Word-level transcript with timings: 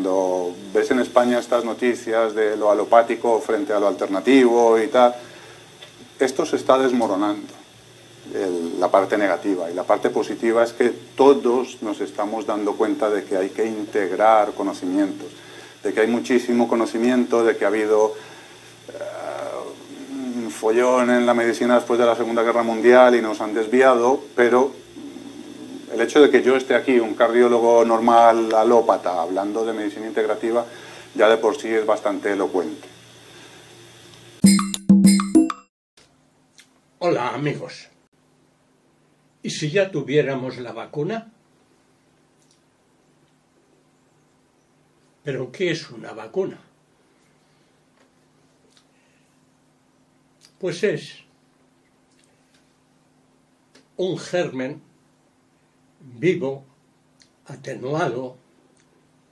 Cuando 0.00 0.54
ves 0.72 0.90
en 0.92 1.00
España 1.00 1.38
estas 1.38 1.62
noticias 1.62 2.34
de 2.34 2.56
lo 2.56 2.70
alopático 2.70 3.38
frente 3.38 3.74
a 3.74 3.78
lo 3.78 3.86
alternativo 3.86 4.78
y 4.78 4.86
tal, 4.86 5.14
esto 6.18 6.46
se 6.46 6.56
está 6.56 6.78
desmoronando, 6.78 7.52
la 8.78 8.90
parte 8.90 9.18
negativa. 9.18 9.70
Y 9.70 9.74
la 9.74 9.82
parte 9.82 10.08
positiva 10.08 10.64
es 10.64 10.72
que 10.72 10.88
todos 11.14 11.82
nos 11.82 12.00
estamos 12.00 12.46
dando 12.46 12.76
cuenta 12.76 13.10
de 13.10 13.24
que 13.24 13.36
hay 13.36 13.50
que 13.50 13.66
integrar 13.66 14.52
conocimientos, 14.52 15.28
de 15.84 15.92
que 15.92 16.00
hay 16.00 16.06
muchísimo 16.06 16.66
conocimiento, 16.66 17.44
de 17.44 17.58
que 17.58 17.66
ha 17.66 17.68
habido 17.68 18.14
eh, 18.88 20.44
un 20.44 20.50
follón 20.50 21.10
en 21.10 21.26
la 21.26 21.34
medicina 21.34 21.74
después 21.74 22.00
de 22.00 22.06
la 22.06 22.16
Segunda 22.16 22.42
Guerra 22.42 22.62
Mundial 22.62 23.16
y 23.16 23.20
nos 23.20 23.42
han 23.42 23.52
desviado, 23.52 24.18
pero 24.34 24.72
el 26.00 26.06
hecho 26.06 26.22
de 26.22 26.30
que 26.30 26.42
yo 26.42 26.56
esté 26.56 26.74
aquí, 26.74 26.98
un 26.98 27.12
cardiólogo 27.12 27.84
normal 27.84 28.54
alópata, 28.54 29.20
hablando 29.20 29.66
de 29.66 29.74
medicina 29.74 30.06
integrativa, 30.06 30.64
ya 31.14 31.28
de 31.28 31.36
por 31.36 31.60
sí 31.60 31.68
es 31.68 31.84
bastante 31.84 32.32
elocuente. 32.32 32.88
Hola 37.00 37.34
amigos. 37.34 37.88
¿Y 39.42 39.50
si 39.50 39.70
ya 39.70 39.90
tuviéramos 39.90 40.56
la 40.56 40.72
vacuna? 40.72 41.30
¿Pero 45.22 45.52
qué 45.52 45.70
es 45.70 45.90
una 45.90 46.12
vacuna? 46.12 46.58
Pues 50.58 50.82
es 50.82 51.16
un 53.98 54.18
germen 54.18 54.89
vivo, 56.18 56.64
atenuado 57.46 58.36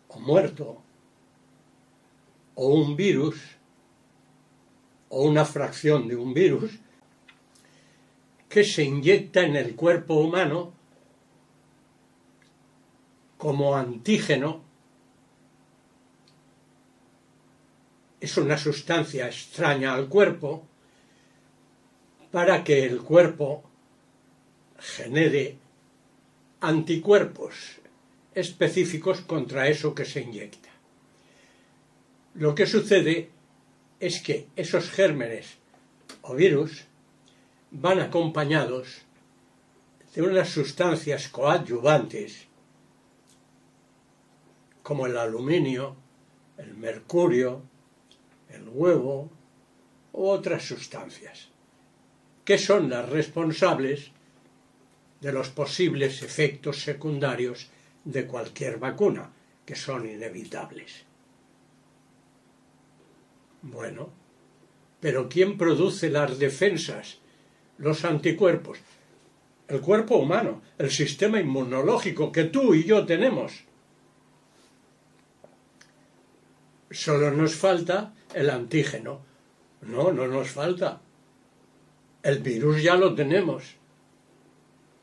o 0.08 0.20
muerto, 0.20 0.82
o 2.54 2.68
un 2.68 2.96
virus, 2.96 3.36
o 5.08 5.22
una 5.22 5.44
fracción 5.44 6.08
de 6.08 6.16
un 6.16 6.34
virus, 6.34 6.78
que 8.48 8.64
se 8.64 8.82
inyecta 8.82 9.42
en 9.42 9.56
el 9.56 9.76
cuerpo 9.76 10.14
humano 10.14 10.72
como 13.36 13.76
antígeno. 13.76 14.62
Es 18.20 18.36
una 18.36 18.58
sustancia 18.58 19.26
extraña 19.26 19.94
al 19.94 20.08
cuerpo 20.08 20.66
para 22.32 22.64
que 22.64 22.84
el 22.84 23.00
cuerpo 23.02 23.62
genere 24.78 25.58
anticuerpos 26.60 27.54
específicos 28.34 29.20
contra 29.20 29.68
eso 29.68 29.94
que 29.94 30.04
se 30.04 30.20
inyecta. 30.20 30.68
Lo 32.34 32.54
que 32.54 32.66
sucede 32.66 33.30
es 34.00 34.20
que 34.20 34.46
esos 34.56 34.90
gérmenes 34.90 35.58
o 36.22 36.34
virus 36.34 36.84
van 37.70 38.00
acompañados 38.00 39.02
de 40.14 40.22
unas 40.22 40.48
sustancias 40.48 41.28
coadyuvantes 41.28 42.46
como 44.82 45.06
el 45.06 45.18
aluminio, 45.18 45.96
el 46.56 46.74
mercurio, 46.74 47.62
el 48.48 48.68
huevo 48.68 49.30
u 50.12 50.26
otras 50.26 50.64
sustancias, 50.64 51.48
que 52.44 52.56
son 52.56 52.88
las 52.88 53.08
responsables 53.08 54.12
de 55.20 55.32
los 55.32 55.48
posibles 55.48 56.22
efectos 56.22 56.82
secundarios 56.82 57.68
de 58.04 58.26
cualquier 58.26 58.78
vacuna, 58.78 59.30
que 59.66 59.74
son 59.74 60.08
inevitables. 60.08 61.04
Bueno, 63.62 64.10
pero 65.00 65.28
¿quién 65.28 65.58
produce 65.58 66.10
las 66.10 66.38
defensas, 66.38 67.18
los 67.76 68.04
anticuerpos? 68.04 68.78
El 69.66 69.80
cuerpo 69.80 70.16
humano, 70.16 70.62
el 70.78 70.90
sistema 70.90 71.40
inmunológico 71.40 72.32
que 72.32 72.44
tú 72.44 72.74
y 72.74 72.84
yo 72.84 73.04
tenemos. 73.04 73.64
Solo 76.90 77.30
nos 77.32 77.54
falta 77.54 78.14
el 78.32 78.48
antígeno. 78.48 79.20
No, 79.82 80.10
no 80.12 80.26
nos 80.26 80.50
falta. 80.50 81.02
El 82.22 82.38
virus 82.38 82.82
ya 82.82 82.96
lo 82.96 83.14
tenemos 83.14 83.77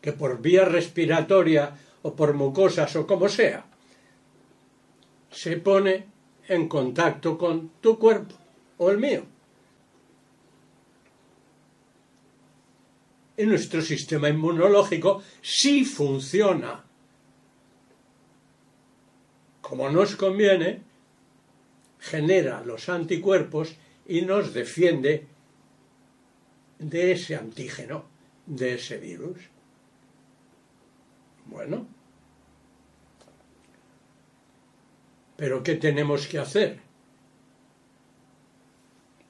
que 0.05 0.13
por 0.13 0.39
vía 0.39 0.65
respiratoria 0.65 1.73
o 2.03 2.13
por 2.13 2.37
mucosas 2.37 2.95
o 2.95 3.07
como 3.09 3.27
sea, 3.27 3.65
se 5.31 5.57
pone 5.57 6.05
en 6.47 6.69
contacto 6.69 7.39
con 7.39 7.81
tu 7.81 7.97
cuerpo 7.97 8.35
o 8.77 8.91
el 8.91 8.99
mío. 8.99 9.23
Y 13.35 13.47
nuestro 13.47 13.81
sistema 13.81 14.29
inmunológico 14.29 15.23
sí 15.41 15.83
funciona 15.83 16.85
como 19.59 19.89
nos 19.89 20.15
conviene, 20.15 20.83
genera 21.97 22.61
los 22.63 22.89
anticuerpos 22.89 23.73
y 24.05 24.21
nos 24.21 24.53
defiende 24.53 25.25
de 26.77 27.11
ese 27.13 27.35
antígeno, 27.35 28.05
de 28.45 28.75
ese 28.75 28.97
virus. 28.99 29.54
Bueno. 31.45 31.87
Pero 35.37 35.63
¿qué 35.63 35.75
tenemos 35.75 36.27
que 36.27 36.39
hacer? 36.39 36.79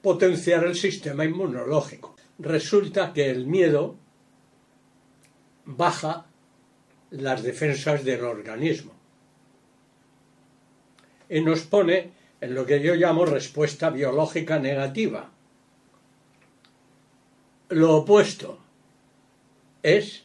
Potenciar 0.02 0.64
el 0.64 0.76
sistema 0.76 1.24
inmunológico. 1.24 2.14
Resulta 2.38 3.12
que 3.12 3.30
el 3.30 3.46
miedo 3.46 3.96
baja 5.64 6.26
las 7.10 7.42
defensas 7.42 8.04
del 8.04 8.24
organismo 8.24 8.96
y 11.28 11.40
nos 11.40 11.62
pone 11.62 12.12
en 12.40 12.54
lo 12.54 12.66
que 12.66 12.80
yo 12.80 12.94
llamo 12.94 13.24
respuesta 13.24 13.90
biológica 13.90 14.58
negativa. 14.58 15.30
Lo 17.70 17.96
opuesto 17.96 18.58
es 19.82 20.24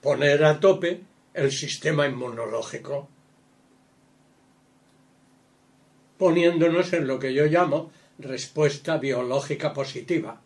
poner 0.00 0.44
a 0.44 0.60
tope 0.60 1.02
el 1.38 1.52
sistema 1.52 2.06
inmunológico, 2.06 3.08
poniéndonos 6.18 6.92
en 6.92 7.06
lo 7.06 7.18
que 7.18 7.32
yo 7.32 7.46
llamo 7.46 7.92
respuesta 8.18 8.98
biológica 8.98 9.72
positiva. 9.72 10.42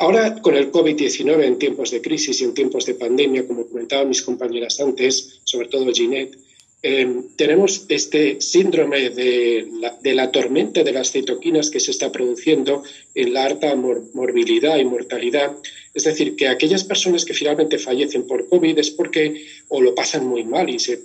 Ahora, 0.00 0.40
con 0.40 0.56
el 0.56 0.72
COVID-19 0.72 1.44
en 1.44 1.58
tiempos 1.58 1.90
de 1.92 2.00
crisis 2.00 2.40
y 2.40 2.44
en 2.44 2.54
tiempos 2.54 2.86
de 2.86 2.94
pandemia, 2.94 3.46
como 3.46 3.68
comentaban 3.68 4.08
mis 4.08 4.22
compañeras 4.22 4.80
antes, 4.80 5.40
sobre 5.44 5.68
todo 5.68 5.92
Ginette, 5.92 6.36
eh, 6.82 7.22
tenemos 7.36 7.84
este 7.88 8.40
síndrome 8.40 9.10
de 9.10 9.68
la, 10.14 10.30
tormenta 10.30 10.82
de 10.82 10.92
las 10.92 11.12
citoquinas 11.12 11.68
que 11.68 11.80
se 11.80 11.90
está 11.90 12.10
produciendo 12.10 12.82
en 13.14 13.34
la 13.34 13.44
alta 13.44 13.74
morbilidad 13.74 14.78
y 14.78 14.84
mortalidad. 14.84 15.56
Es 15.92 16.04
decir, 16.04 16.36
que 16.36 16.48
aquellas 16.48 16.84
personas 16.84 17.24
que 17.26 17.34
finalmente 17.34 17.78
fallecen 17.78 18.26
por 18.26 18.48
COVID 18.48 18.78
es 18.78 18.90
porque 18.90 19.44
o 19.68 19.82
lo 19.82 19.94
pasan 19.94 20.26
muy 20.26 20.44
mal 20.44 20.70
y 20.70 20.78
se 20.78 21.02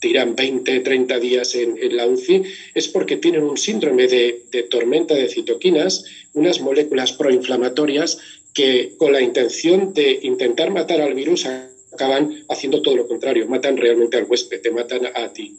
tiran 0.00 0.34
20, 0.34 0.80
30 0.80 1.18
días 1.18 1.54
en, 1.54 1.96
la 1.96 2.06
UCI, 2.06 2.42
es 2.74 2.88
porque 2.88 3.16
tienen 3.16 3.42
un 3.42 3.56
síndrome 3.56 4.06
de, 4.06 4.44
de 4.50 4.62
tormenta 4.64 5.14
de 5.14 5.28
citoquinas, 5.28 6.04
unas 6.32 6.60
moléculas 6.60 7.12
proinflamatorias 7.12 8.18
que 8.54 8.94
con 8.96 9.12
la 9.12 9.20
intención 9.20 9.92
de 9.92 10.20
intentar 10.22 10.70
matar 10.70 11.02
al 11.02 11.14
virus 11.14 11.46
acaban 11.96 12.44
haciendo 12.48 12.82
todo 12.82 12.96
lo 12.96 13.08
contrario, 13.08 13.48
matan 13.48 13.76
realmente 13.76 14.18
al 14.18 14.24
huésped, 14.24 14.60
te 14.60 14.70
matan 14.70 15.06
a 15.06 15.32
ti. 15.32 15.56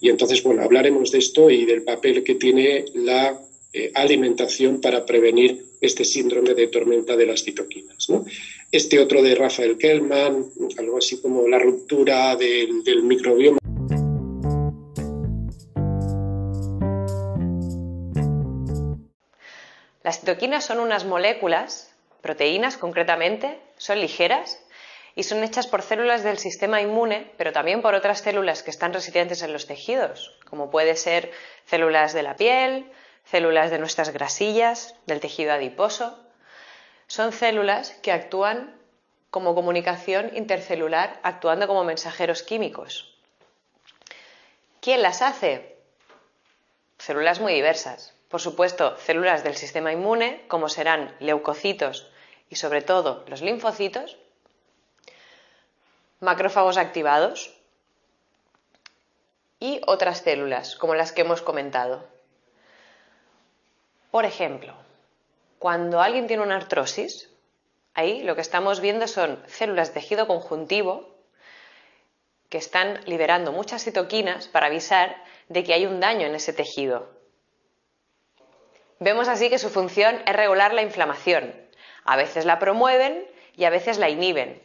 Y 0.00 0.10
entonces, 0.10 0.42
bueno, 0.42 0.62
hablaremos 0.62 1.12
de 1.12 1.18
esto 1.18 1.48
y 1.48 1.64
del 1.64 1.82
papel 1.82 2.22
que 2.24 2.34
tiene 2.34 2.84
la 2.94 3.40
eh, 3.72 3.92
alimentación 3.94 4.80
para 4.80 5.06
prevenir 5.06 5.64
este 5.80 6.04
síndrome 6.04 6.54
de 6.54 6.66
tormenta 6.68 7.16
de 7.16 7.26
las 7.26 7.44
citoquinas. 7.44 8.08
Este 8.72 8.98
otro 8.98 9.22
de 9.22 9.34
Rafael 9.34 9.78
Kellman, 9.78 10.46
algo 10.78 10.98
así 10.98 11.20
como 11.20 11.46
la 11.46 11.58
ruptura 11.58 12.36
del, 12.36 12.82
del 12.82 13.02
microbioma. 13.02 13.58
Las 20.02 20.20
citoquinas 20.20 20.64
son 20.64 20.80
unas 20.80 21.04
moléculas, 21.04 21.90
proteínas 22.22 22.76
concretamente, 22.76 23.58
son 23.76 24.00
ligeras 24.00 24.60
y 25.16 25.22
son 25.22 25.42
hechas 25.42 25.66
por 25.66 25.80
células 25.80 26.22
del 26.22 26.36
sistema 26.36 26.82
inmune, 26.82 27.32
pero 27.38 27.50
también 27.50 27.80
por 27.80 27.94
otras 27.94 28.20
células 28.20 28.62
que 28.62 28.70
están 28.70 28.92
residentes 28.92 29.42
en 29.42 29.52
los 29.52 29.66
tejidos, 29.66 30.38
como 30.44 30.70
puede 30.70 30.94
ser 30.94 31.32
células 31.64 32.12
de 32.12 32.22
la 32.22 32.36
piel, 32.36 32.92
células 33.24 33.70
de 33.70 33.78
nuestras 33.78 34.10
grasillas, 34.10 34.94
del 35.06 35.20
tejido 35.20 35.52
adiposo. 35.52 36.22
son 37.08 37.32
células 37.32 37.92
que 38.02 38.12
actúan 38.12 38.76
como 39.30 39.54
comunicación 39.54 40.36
intercelular, 40.36 41.18
actuando 41.22 41.66
como 41.66 41.84
mensajeros 41.84 42.42
químicos. 42.42 43.16
¿Quién 44.80 45.02
las 45.02 45.22
hace? 45.22 45.76
Células 46.98 47.40
muy 47.40 47.54
diversas. 47.54 48.14
Por 48.28 48.40
supuesto, 48.40 48.96
células 48.98 49.44
del 49.44 49.56
sistema 49.56 49.92
inmune, 49.92 50.44
como 50.48 50.68
serán 50.68 51.14
leucocitos 51.20 52.10
y 52.50 52.56
sobre 52.56 52.82
todo 52.82 53.24
los 53.28 53.40
linfocitos, 53.40 54.18
macrófagos 56.20 56.76
activados 56.76 57.54
y 59.60 59.80
otras 59.86 60.18
células, 60.18 60.76
como 60.76 60.94
las 60.94 61.12
que 61.12 61.22
hemos 61.22 61.42
comentado. 61.42 62.06
Por 64.10 64.24
ejemplo, 64.24 64.74
cuando 65.58 66.00
alguien 66.00 66.26
tiene 66.26 66.42
una 66.42 66.56
artrosis, 66.56 67.30
ahí 67.94 68.22
lo 68.22 68.34
que 68.34 68.40
estamos 68.40 68.80
viendo 68.80 69.06
son 69.08 69.42
células 69.46 69.88
de 69.88 69.94
tejido 69.94 70.26
conjuntivo 70.26 71.16
que 72.48 72.58
están 72.58 73.00
liberando 73.06 73.52
muchas 73.52 73.82
citoquinas 73.82 74.48
para 74.48 74.66
avisar 74.66 75.22
de 75.48 75.64
que 75.64 75.74
hay 75.74 75.86
un 75.86 76.00
daño 76.00 76.26
en 76.26 76.34
ese 76.34 76.52
tejido. 76.52 77.10
Vemos 78.98 79.28
así 79.28 79.50
que 79.50 79.58
su 79.58 79.68
función 79.68 80.22
es 80.26 80.36
regular 80.36 80.72
la 80.72 80.82
inflamación. 80.82 81.54
A 82.04 82.16
veces 82.16 82.44
la 82.44 82.58
promueven 82.58 83.26
y 83.56 83.64
a 83.64 83.70
veces 83.70 83.98
la 83.98 84.08
inhiben. 84.08 84.62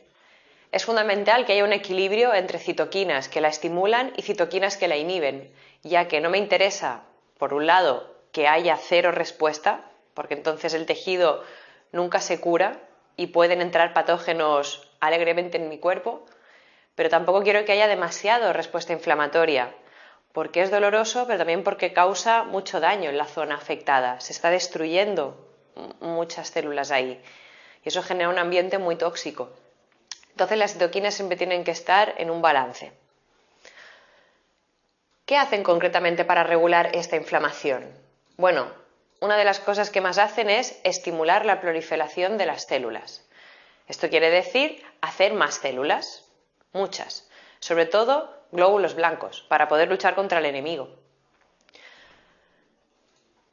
Es 0.72 0.86
fundamental 0.86 1.46
que 1.46 1.54
haya 1.54 1.66
un 1.66 1.74
equilibrio 1.74 2.34
entre 2.34 2.58
citoquinas 2.58 3.28
que 3.28 3.42
la 3.42 3.50
estimulan 3.50 4.14
y 4.16 4.22
citoquinas 4.22 4.78
que 4.78 4.88
la 4.88 4.96
inhiben, 4.96 5.54
ya 5.84 6.08
que 6.08 6.22
no 6.22 6.30
me 6.30 6.38
interesa, 6.38 7.04
por 7.38 7.54
un 7.54 7.68
lado, 7.68 8.16
que 8.32 8.48
haya 8.48 8.78
cero 8.78 9.12
respuesta, 9.12 9.82
porque 10.14 10.34
entonces 10.34 10.74
el 10.74 10.86
tejido 10.86 11.44
nunca 11.92 12.22
se 12.22 12.40
cura 12.40 12.80
y 13.18 13.28
pueden 13.28 13.62
entrar 13.62 13.94
patógenos 13.94 14.90
alegremente 15.02 15.58
en 15.58 15.68
mi 15.68 15.78
cuerpo, 15.78 16.26
pero 16.96 17.10
tampoco 17.10 17.44
quiero 17.44 17.66
que 17.66 17.74
haya 17.74 17.88
demasiado 17.88 18.54
respuesta 18.54 18.94
inflamatoria, 18.94 19.76
porque 20.32 20.62
es 20.62 20.72
doloroso, 20.72 21.26
pero 21.28 21.40
también 21.40 21.64
porque 21.64 21.92
causa 21.92 22.44
mucho 22.44 22.80
daño 22.80 23.10
en 23.10 23.18
la 23.18 23.26
zona 23.26 23.56
afectada. 23.56 24.22
Se 24.22 24.32
está 24.32 24.50
destruyendo 24.50 25.36
muchas 26.00 26.48
células 26.48 26.92
ahí 26.92 27.22
y 27.84 27.90
eso 27.90 28.04
genera 28.04 28.30
un 28.30 28.40
ambiente 28.40 28.78
muy 28.78 28.96
tóxico. 28.96 29.50
Entonces 30.42 30.58
las 30.58 30.74
citoquinas 30.74 31.14
siempre 31.14 31.38
tienen 31.38 31.64
que 31.64 31.70
estar 31.70 32.16
en 32.18 32.32
un 32.32 32.42
balance. 32.42 32.92
¿Qué 35.28 35.38
hacen 35.38 35.62
concretamente 35.62 36.26
para 36.26 36.44
regular 36.44 36.96
esta 36.96 37.16
inflamación? 37.16 37.86
Bueno, 38.38 38.66
una 39.20 39.38
de 39.38 39.44
las 39.44 39.60
cosas 39.60 39.92
que 39.92 40.02
más 40.02 40.18
hacen 40.18 40.50
es 40.50 40.80
estimular 40.84 41.46
la 41.46 41.62
proliferación 41.62 42.40
de 42.40 42.48
las 42.48 42.64
células. 42.64 43.24
Esto 43.88 44.10
quiere 44.10 44.32
decir 44.32 44.84
hacer 45.02 45.36
más 45.36 45.60
células, 45.60 46.26
muchas, 46.74 47.30
sobre 47.60 47.86
todo 47.86 48.36
glóbulos 48.52 48.96
blancos, 48.96 49.46
para 49.48 49.68
poder 49.68 49.90
luchar 49.90 50.16
contra 50.16 50.40
el 50.40 50.48
enemigo. 50.48 50.90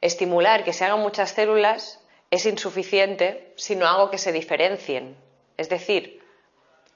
Estimular 0.01 0.63
que 0.63 0.73
se 0.73 0.85
hagan 0.85 1.01
muchas 1.01 1.29
células 1.29 1.99
es 2.31 2.47
insuficiente 2.47 3.53
si 3.57 3.75
no 3.75 3.85
hago 3.85 4.09
que 4.09 4.17
se 4.17 4.31
diferencien. 4.31 5.15
Es 5.55 5.69
decir, 5.69 6.18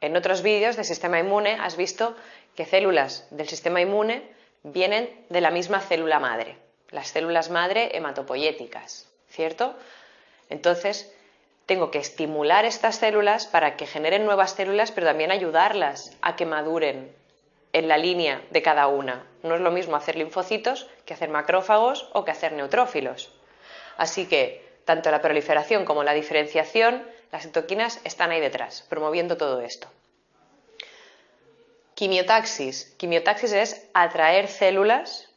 en 0.03 0.17
otros 0.17 0.41
vídeos 0.41 0.75
del 0.75 0.83
sistema 0.83 1.17
inmune 1.17 1.57
has 1.61 1.77
visto 1.77 2.13
que 2.57 2.65
células 2.65 3.25
del 3.31 3.47
sistema 3.47 3.79
inmune 3.79 4.21
vienen 4.61 5.09
de 5.29 5.39
la 5.39 5.49
misma 5.49 5.79
célula 5.79 6.19
madre, 6.19 6.57
las 6.89 7.07
células 7.07 7.49
madre 7.49 7.95
hematopoyéticas, 7.95 9.07
¿cierto? 9.29 9.73
Entonces, 10.49 11.09
tengo 11.65 11.89
que 11.89 11.99
estimular 11.99 12.65
estas 12.65 12.97
células 12.97 13.47
para 13.47 13.77
que 13.77 13.85
generen 13.85 14.25
nuevas 14.25 14.51
células, 14.51 14.91
pero 14.91 15.07
también 15.07 15.31
ayudarlas 15.31 16.11
a 16.21 16.35
que 16.35 16.45
maduren 16.45 17.09
en 17.71 17.87
la 17.87 17.97
línea 17.97 18.41
de 18.51 18.61
cada 18.61 18.87
una. 18.87 19.25
No 19.41 19.55
es 19.55 19.61
lo 19.61 19.71
mismo 19.71 19.95
hacer 19.95 20.17
linfocitos 20.17 20.89
que 21.05 21.13
hacer 21.13 21.29
macrófagos 21.29 22.09
o 22.11 22.25
que 22.25 22.31
hacer 22.31 22.51
neutrófilos. 22.51 23.31
Así 23.95 24.25
que 24.25 24.67
tanto 24.83 25.11
la 25.11 25.21
proliferación 25.21 25.85
como 25.85 26.03
la 26.03 26.13
diferenciación, 26.13 27.07
las 27.31 27.43
citoquinas 27.43 28.01
están 28.03 28.31
ahí 28.31 28.41
detrás, 28.41 28.85
promoviendo 28.89 29.37
todo 29.37 29.61
esto. 29.61 29.87
Quimiotaxis. 31.95 32.95
Quimiotaxis 32.97 33.53
es 33.53 33.87
atraer 33.93 34.47
células, 34.47 35.29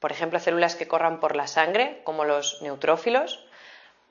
por 0.00 0.10
ejemplo, 0.10 0.40
células 0.40 0.74
que 0.74 0.88
corran 0.88 1.20
por 1.20 1.36
la 1.36 1.46
sangre, 1.46 2.00
como 2.02 2.24
los 2.24 2.60
neutrófilos, 2.60 3.46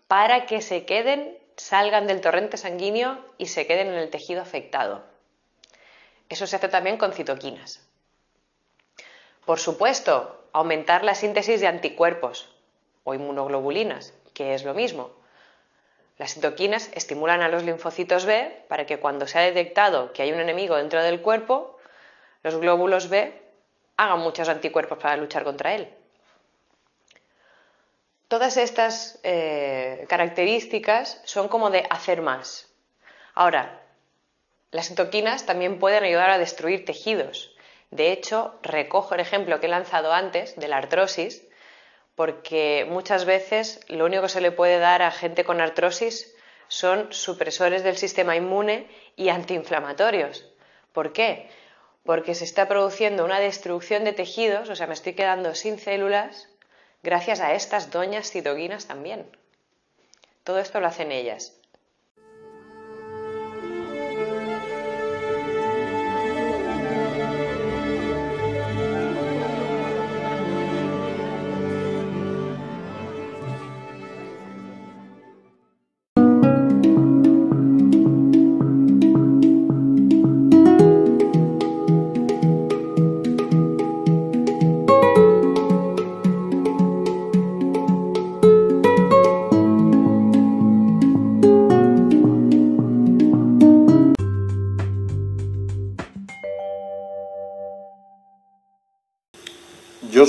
para 0.08 0.46
que 0.46 0.62
se 0.62 0.86
queden, 0.86 1.38
salgan 1.58 2.08
del 2.08 2.22
torrente 2.22 2.56
sanguíneo 2.58 3.20
y 3.38 3.48
se 3.48 3.68
queden 3.68 3.88
en 3.88 3.96
el 3.96 4.10
tejido 4.10 4.42
afectado. 4.42 5.04
Eso 6.30 6.48
se 6.48 6.56
hace 6.56 6.70
también 6.70 6.98
con 6.98 7.12
citoquinas. 7.12 7.86
Por 9.46 9.60
supuesto, 9.60 10.46
aumentar 10.54 11.04
la 11.04 11.14
síntesis 11.14 11.60
de 11.60 11.68
anticuerpos 11.68 12.48
o 13.04 13.14
inmunoglobulinas, 13.14 14.14
que 14.34 14.54
es 14.54 14.64
lo 14.64 14.74
mismo. 14.74 15.12
Las 16.18 16.36
citoquinas 16.36 16.90
estimulan 16.94 17.42
a 17.42 17.50
los 17.50 17.64
linfocitos 17.64 18.26
B 18.26 18.64
para 18.70 18.86
que 18.86 19.00
cuando 19.00 19.28
se 19.28 19.40
ha 19.40 19.42
detectado 19.42 20.14
que 20.14 20.22
hay 20.22 20.32
un 20.32 20.40
enemigo 20.40 20.78
dentro 20.78 21.04
del 21.04 21.20
cuerpo, 21.20 21.80
los 22.44 22.58
glóbulos 22.58 23.10
B 23.10 23.34
hagan 23.98 24.20
muchos 24.20 24.50
anticuerpos 24.50 24.98
para 24.98 25.18
luchar 25.18 25.44
contra 25.44 25.76
él. 25.76 25.94
Todas 28.28 28.56
estas 28.58 29.20
eh, 29.24 30.06
características 30.08 31.22
son 31.26 31.50
como 31.50 31.70
de 31.70 31.86
hacer 31.90 32.22
más. 32.22 32.70
Ahora, 33.34 33.82
las 34.72 34.88
citoquinas 34.88 35.46
también 35.46 35.80
pueden 35.80 36.06
ayudar 36.06 36.30
a 36.30 36.38
destruir 36.38 36.86
tejidos. 36.86 37.54
De 37.90 38.14
hecho, 38.14 38.58
recojo 38.64 39.16
el 39.16 39.20
ejemplo 39.20 39.60
que 39.60 39.66
he 39.66 39.70
lanzado 39.70 40.14
antes 40.14 40.56
de 40.56 40.70
la 40.70 40.78
artrosis, 40.78 41.46
porque 42.16 42.86
muchas 42.90 43.26
veces 43.26 43.82
lo 43.90 44.06
único 44.06 44.24
que 44.24 44.30
se 44.30 44.42
le 44.42 44.52
puede 44.52 44.80
dar 44.80 45.02
a 45.02 45.12
gente 45.12 45.44
con 45.44 45.60
artrosis 45.60 46.34
son 46.70 47.12
supresores 47.12 47.84
del 47.84 47.98
sistema 47.98 48.38
inmune 48.38 48.88
y 49.18 49.28
antiinflamatorios. 49.28 50.45
¿Por 50.94 51.12
qué? 51.12 51.50
Porque 52.04 52.36
se 52.36 52.46
está 52.46 52.68
produciendo 52.68 53.24
una 53.26 53.40
destrucción 53.40 54.04
de 54.04 54.14
tejidos, 54.14 54.70
o 54.70 54.76
sea, 54.76 54.88
me 54.88 54.94
estoy 54.94 55.14
quedando 55.14 55.56
sin 55.56 55.78
células 55.80 56.50
gracias 57.04 57.40
a 57.40 57.54
estas 57.54 57.92
doñas 57.92 58.31
citoquinas 58.31 58.86
también. 58.88 59.26
Todo 60.44 60.60
esto 60.60 60.80
lo 60.80 60.88
hacen 60.88 61.12
ellas. 61.12 61.60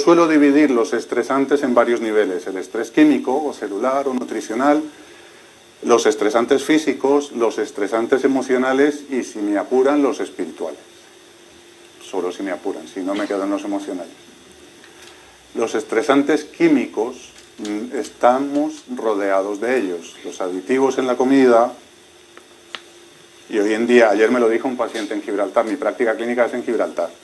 Suelo 0.03 0.27
dividir 0.27 0.71
los 0.71 0.93
estresantes 0.93 1.63
en 1.63 1.75
varios 1.75 2.01
niveles, 2.01 2.47
el 2.49 2.57
estrés 2.57 2.91
químico 2.91 3.45
o 3.45 3.53
celular 3.53 4.09
o 4.09 4.15
nutricional, 4.15 4.83
los 5.83 6.07
estresantes 6.07 6.65
físicos, 6.65 7.33
los 7.33 7.59
estresantes 7.59 8.25
emocionales 8.25 9.05
y, 9.11 9.23
si 9.23 9.39
me 9.39 9.59
apuran, 9.59 10.03
los 10.03 10.21
espirituales. 10.21 10.81
Solo 12.03 12.33
si 12.33 12.43
me 12.43 12.51
apuran, 12.51 12.87
si 12.89 13.01
no 13.01 13.15
me 13.15 13.27
quedan 13.27 13.51
los 13.51 13.65
emocionales. 13.65 14.13
Los 15.55 15.75
estresantes 15.75 16.45
químicos 16.45 17.31
mm, 17.59 17.97
estamos 17.97 18.85
rodeados 18.95 19.61
de 19.61 19.79
ellos. 19.79 20.17
Los 20.25 20.41
aditivos 20.41 20.99
en 20.99 21.07
la 21.07 21.17
comida, 21.17 21.73
y 23.49 23.59
hoy 23.59 23.75
en 23.75 23.87
día, 23.87 24.11
ayer 24.11 24.31
me 24.31 24.41
lo 24.41 24.49
dijo 24.49 24.67
un 24.67 24.77
paciente 24.77 25.15
en 25.15 25.23
Gibraltar, 25.23 25.65
mi 25.65 25.77
práctica 25.77 26.17
clínica 26.17 26.47
es 26.47 26.55
en 26.55 26.65
Gibraltar 26.65 27.22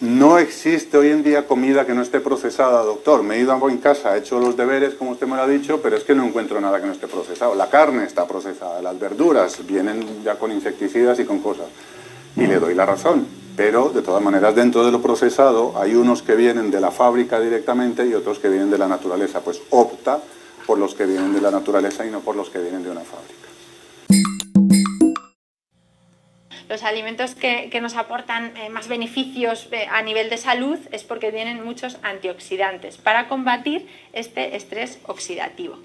no 0.00 0.38
existe 0.38 0.96
hoy 0.96 1.10
en 1.10 1.22
día 1.22 1.46
comida 1.46 1.84
que 1.84 1.92
no 1.92 2.00
esté 2.00 2.20
procesada, 2.20 2.82
doctor. 2.82 3.22
Me 3.22 3.36
he 3.36 3.40
ido 3.40 3.68
en 3.68 3.78
casa, 3.78 4.16
he 4.16 4.20
hecho 4.20 4.40
los 4.40 4.56
deberes, 4.56 4.94
como 4.94 5.10
usted 5.10 5.26
me 5.26 5.36
lo 5.36 5.42
ha 5.42 5.46
dicho, 5.46 5.80
pero 5.82 5.96
es 5.96 6.04
que 6.04 6.14
no 6.14 6.24
encuentro 6.24 6.58
nada 6.58 6.80
que 6.80 6.86
no 6.86 6.92
esté 6.92 7.06
procesado. 7.06 7.54
La 7.54 7.68
carne 7.68 8.04
está 8.04 8.26
procesada, 8.26 8.80
las 8.80 8.98
verduras 8.98 9.58
vienen 9.66 10.24
ya 10.24 10.38
con 10.38 10.52
insecticidas 10.52 11.20
y 11.20 11.24
con 11.24 11.40
cosas. 11.40 11.66
Y 12.34 12.46
le 12.46 12.58
doy 12.58 12.74
la 12.74 12.86
razón. 12.86 13.26
Pero, 13.56 13.90
de 13.90 14.00
todas 14.00 14.22
maneras, 14.22 14.54
dentro 14.54 14.86
de 14.86 14.92
lo 14.92 15.02
procesado 15.02 15.74
hay 15.76 15.94
unos 15.94 16.22
que 16.22 16.34
vienen 16.34 16.70
de 16.70 16.80
la 16.80 16.90
fábrica 16.90 17.38
directamente 17.38 18.06
y 18.06 18.14
otros 18.14 18.38
que 18.38 18.48
vienen 18.48 18.70
de 18.70 18.78
la 18.78 18.88
naturaleza. 18.88 19.40
Pues 19.40 19.60
opta 19.68 20.18
por 20.66 20.78
los 20.78 20.94
que 20.94 21.04
vienen 21.04 21.34
de 21.34 21.42
la 21.42 21.50
naturaleza 21.50 22.06
y 22.06 22.10
no 22.10 22.20
por 22.20 22.36
los 22.36 22.48
que 22.48 22.58
vienen 22.58 22.82
de 22.82 22.90
una 22.90 23.00
fábrica. 23.00 23.49
Los 26.70 26.84
alimentos 26.84 27.34
que, 27.34 27.68
nos 27.82 27.96
aportan 27.96 28.56
eh, 28.56 28.68
más 28.70 28.86
beneficios 28.86 29.68
eh, 29.72 29.86
a 29.90 30.02
nivel 30.02 30.30
de 30.30 30.36
salud 30.36 30.78
es 30.92 31.02
porque 31.02 31.32
tienen 31.32 31.64
muchos 31.64 31.98
antioxidantes 32.02 32.96
para 32.96 33.26
combatir 33.26 33.88
este 34.12 34.54
estrés 34.54 35.00
oxidativo. 35.06 35.80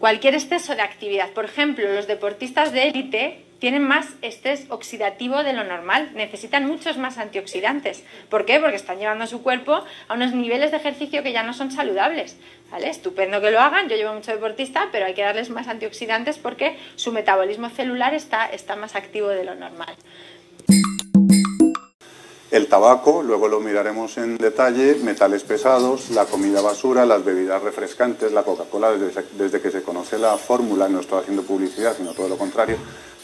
Cualquier 0.00 0.34
exceso 0.34 0.74
de 0.74 0.82
actividad, 0.82 1.30
por 1.30 1.44
ejemplo, 1.44 1.86
los 1.92 2.08
deportistas 2.08 2.72
de 2.72 2.88
élite 2.88 3.44
tienen 3.58 3.82
más 3.82 4.06
estrés 4.22 4.66
oxidativo 4.68 5.42
de 5.42 5.52
lo 5.52 5.64
normal, 5.64 6.10
necesitan 6.14 6.66
muchos 6.66 6.96
más 6.96 7.18
antioxidantes. 7.18 8.04
¿Por 8.28 8.44
qué? 8.44 8.60
Porque 8.60 8.76
están 8.76 8.98
llevando 8.98 9.24
a 9.24 9.26
su 9.26 9.42
cuerpo 9.42 9.84
a 10.08 10.14
unos 10.14 10.32
niveles 10.32 10.70
de 10.70 10.76
ejercicio 10.76 11.22
que 11.22 11.32
ya 11.32 11.42
no 11.42 11.54
son 11.54 11.70
saludables. 11.70 12.36
¿Vale? 12.70 12.90
Estupendo 12.90 13.40
que 13.40 13.50
lo 13.50 13.60
hagan, 13.60 13.88
yo 13.88 13.96
llevo 13.96 14.12
mucho 14.12 14.30
deportista, 14.30 14.88
pero 14.92 15.06
hay 15.06 15.14
que 15.14 15.22
darles 15.22 15.48
más 15.48 15.68
antioxidantes 15.68 16.38
porque 16.38 16.78
su 16.96 17.12
metabolismo 17.12 17.70
celular 17.70 18.14
está, 18.14 18.46
está 18.46 18.76
más 18.76 18.94
activo 18.94 19.28
de 19.28 19.44
lo 19.44 19.54
normal. 19.54 19.96
El 22.50 22.66
tabaco, 22.66 23.22
luego 23.22 23.46
lo 23.46 23.60
miraremos 23.60 24.16
en 24.16 24.38
detalle, 24.38 24.96
metales 25.02 25.42
pesados, 25.44 26.10
la 26.10 26.24
comida 26.24 26.62
basura, 26.62 27.04
las 27.04 27.22
bebidas 27.22 27.62
refrescantes, 27.62 28.32
la 28.32 28.42
Coca-Cola, 28.42 28.92
desde, 28.92 29.22
desde, 29.36 29.60
que 29.60 29.70
se 29.70 29.82
conoce 29.82 30.18
la 30.18 30.36
fórmula, 30.38 30.88
no 30.88 31.00
estoy 31.00 31.20
haciendo 31.20 31.42
publicidad, 31.42 31.94
sino 31.94 32.14
todo 32.14 32.26
lo 32.26 32.38
contrario, 32.38 32.78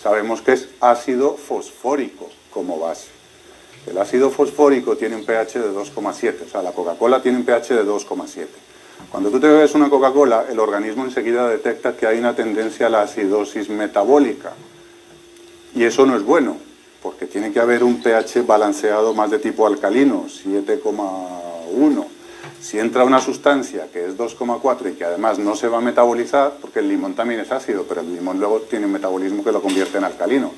sabemos 0.04 0.42
que 0.42 0.52
es 0.52 0.68
ácido 0.82 1.34
fosfórico 1.38 2.28
como 2.50 2.78
base. 2.78 3.08
El 3.86 3.96
ácido 3.96 4.28
fosfórico 4.30 4.98
tiene 4.98 5.16
un 5.16 5.24
pH 5.24 5.60
de 5.60 5.70
2,7, 5.70 6.44
o 6.46 6.50
sea, 6.50 6.60
la 6.60 6.72
Coca-Cola 6.72 7.22
tiene 7.22 7.38
un 7.38 7.44
pH 7.46 7.74
de 7.74 7.86
2,7. 7.86 8.46
Cuando 9.10 9.30
tú 9.30 9.40
te 9.40 9.46
bebes 9.46 9.74
una 9.74 9.88
Coca-Cola, 9.88 10.44
el 10.50 10.60
organismo 10.60 11.04
enseguida 11.04 11.48
detecta 11.48 11.96
que 11.96 12.06
hay 12.06 12.18
una 12.18 12.36
tendencia 12.36 12.88
a 12.88 12.90
la 12.90 13.00
acidosis 13.00 13.70
metabólica. 13.70 14.52
Y 15.74 15.84
eso 15.84 16.04
no 16.04 16.16
es 16.16 16.22
bueno, 16.22 16.58
porque 17.02 17.24
tiene 17.24 17.50
que 17.50 17.60
haber 17.60 17.82
un 17.82 18.02
pH 18.02 18.42
balanceado 18.42 19.14
más 19.14 19.30
de 19.30 19.38
tipo 19.38 19.66
alcalino, 19.66 20.26
7,1. 20.26 22.04
Si 22.60 22.78
entra 22.78 23.04
una 23.04 23.20
sustancia 23.20 23.88
que 23.92 24.06
es 24.06 24.16
2,4 24.16 24.92
y 24.92 24.94
que 24.94 25.04
además 25.04 25.38
no 25.38 25.56
se 25.56 25.68
va 25.68 25.78
a 25.78 25.80
metabolizar, 25.80 26.54
porque 26.60 26.80
el 26.80 26.88
limón 26.88 27.14
también 27.14 27.40
es 27.40 27.52
ácido, 27.52 27.84
pero 27.88 28.00
el 28.00 28.14
limón 28.14 28.38
luego 28.38 28.60
tiene 28.60 28.86
un 28.86 28.92
metabolismo 28.92 29.44
que 29.44 29.52
lo 29.52 29.62
convierte 29.62 29.98
en 29.98 30.04
alcalino. 30.04 30.52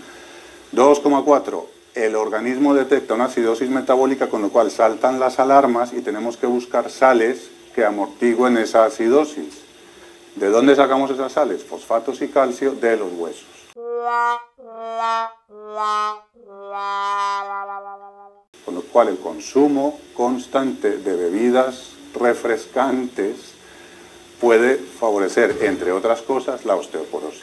2,4, 0.73 1.65
el 1.95 2.15
organismo 2.15 2.75
detecta 2.75 3.15
una 3.15 3.25
acidosis 3.25 3.71
metabólica, 3.71 4.29
con 4.29 4.43
lo 4.43 4.51
cual 4.51 4.71
saltan 4.71 5.19
las 5.19 5.39
alarmas 5.39 5.93
y 5.93 6.03
tenemos 6.03 6.37
que 6.37 6.47
buscar 6.47 6.91
sales 6.91 7.51
que 7.75 7.85
amortiguen 7.85 8.59
esa 8.59 8.85
acidosis. 8.85 9.63
¿De 10.35 10.51
dónde 10.51 10.77
sacamos 10.77 11.11
esas 11.11 11.33
sales? 11.33 11.65
Fosfatos 11.65 12.21
y 12.21 12.29
calcio 12.29 12.73
de 12.73 12.97
los 12.99 13.13
huesos. 13.13 13.47
Con 18.65 18.75
lo 18.75 18.83
cual 18.83 19.09
el 19.09 19.19
consumo 19.19 20.01
constante 20.15 20.99
de 20.99 21.17
bebidas 21.17 21.91
refrescantes 22.15 23.37
puede 24.41 24.77
favorecer, 24.77 25.59
entre 25.63 25.93
otras 25.93 26.23
cosas, 26.23 26.65
la 26.65 26.75
osteoporosis. 26.75 27.43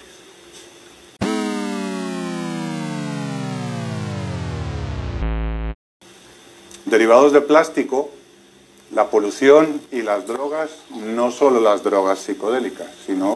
Derivados 6.86 7.34
de 7.34 7.42
plástico, 7.42 8.12
la 8.92 9.10
polución 9.10 9.82
y 9.92 10.04
las 10.04 10.28
drogas, 10.28 10.70
no 10.92 11.32
solo 11.32 11.60
las 11.60 11.84
drogas 11.84 12.20
psicodélicas, 12.20 12.88
sino 13.06 13.36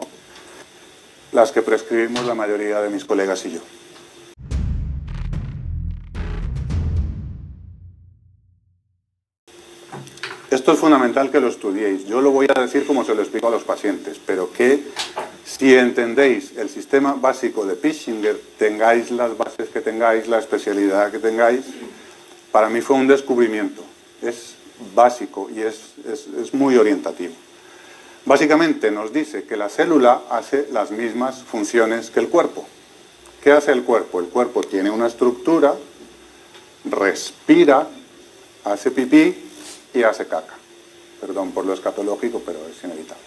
las 1.32 1.50
que 1.50 1.62
prescribimos 1.62 2.24
la 2.24 2.34
mayoría 2.34 2.80
de 2.80 2.90
mis 2.90 3.04
colegas 3.04 3.44
y 3.46 3.52
yo. 3.52 3.60
Esto 10.68 10.74
es 10.74 10.80
fundamental 10.80 11.30
que 11.30 11.40
lo 11.40 11.48
estudiéis. 11.48 12.04
Yo 12.04 12.20
lo 12.20 12.30
voy 12.30 12.46
a 12.54 12.60
decir 12.60 12.86
como 12.86 13.02
se 13.02 13.14
lo 13.14 13.22
explico 13.22 13.48
a 13.48 13.50
los 13.50 13.62
pacientes, 13.62 14.20
pero 14.26 14.52
que 14.52 14.82
si 15.42 15.74
entendéis 15.74 16.58
el 16.58 16.68
sistema 16.68 17.14
básico 17.14 17.64
de 17.64 17.74
Pischinger, 17.74 18.38
tengáis 18.58 19.10
las 19.10 19.34
bases 19.38 19.70
que 19.70 19.80
tengáis, 19.80 20.28
la 20.28 20.38
especialidad 20.38 21.10
que 21.10 21.20
tengáis, 21.20 21.62
para 22.52 22.68
mí 22.68 22.82
fue 22.82 22.96
un 22.96 23.06
descubrimiento. 23.06 23.82
Es 24.20 24.56
básico 24.94 25.48
y 25.48 25.62
es, 25.62 25.94
es 26.06 26.52
muy 26.52 26.76
orientativo. 26.76 27.32
Básicamente 28.26 28.90
nos 28.90 29.10
dice 29.10 29.44
que 29.44 29.56
la 29.56 29.70
célula 29.70 30.20
hace 30.28 30.68
las 30.70 30.90
mismas 30.90 31.44
funciones 31.44 32.10
que 32.10 32.20
el 32.20 32.28
cuerpo. 32.28 32.66
¿Qué 33.42 33.52
hace 33.52 33.72
el 33.72 33.84
cuerpo? 33.84 34.20
El 34.20 34.26
cuerpo 34.26 34.60
tiene 34.60 34.90
una 34.90 35.06
estructura, 35.06 35.74
respira, 36.84 37.88
hace 38.66 38.90
pipí 38.90 39.34
y 39.94 40.02
hace 40.02 40.26
caca. 40.26 40.57
Perdón 41.20 41.52
por 41.52 41.64
lo 41.64 41.74
escatológico, 41.74 42.42
pero 42.44 42.58
es 42.68 42.82
inevitable. 42.84 43.22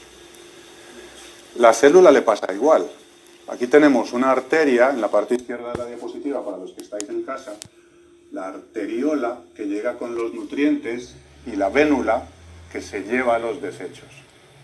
La 1.56 1.74
célula 1.74 2.12
le 2.12 2.22
pasa 2.22 2.54
igual. 2.54 2.90
Aquí 3.48 3.68
tenemos 3.68 4.14
una 4.14 4.32
arteria 4.32 4.92
en 4.92 5.02
la 5.02 5.10
parte 5.10 5.36
izquierda 5.36 5.74
de 5.74 5.78
la 5.78 5.86
diapositiva, 5.86 6.44
para 6.46 6.58
los 6.58 6.72
que 6.72 6.82
estáis 6.82 7.10
en 7.10 7.24
casa, 7.24 7.54
la 8.32 8.48
arteriola 8.48 9.40
que 9.56 9.66
llega 9.66 9.98
con 9.98 10.16
los 10.16 10.34
nutrientes 10.34 11.16
y 11.46 11.58
la 11.58 11.70
vénula 11.70 12.28
que 12.72 12.82
se 12.82 13.02
lleva 13.04 13.40
los 13.40 13.62
desechos. 13.62 14.08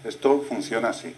Esto 0.06 0.44
funciona 0.48 0.90
así. 0.90 1.14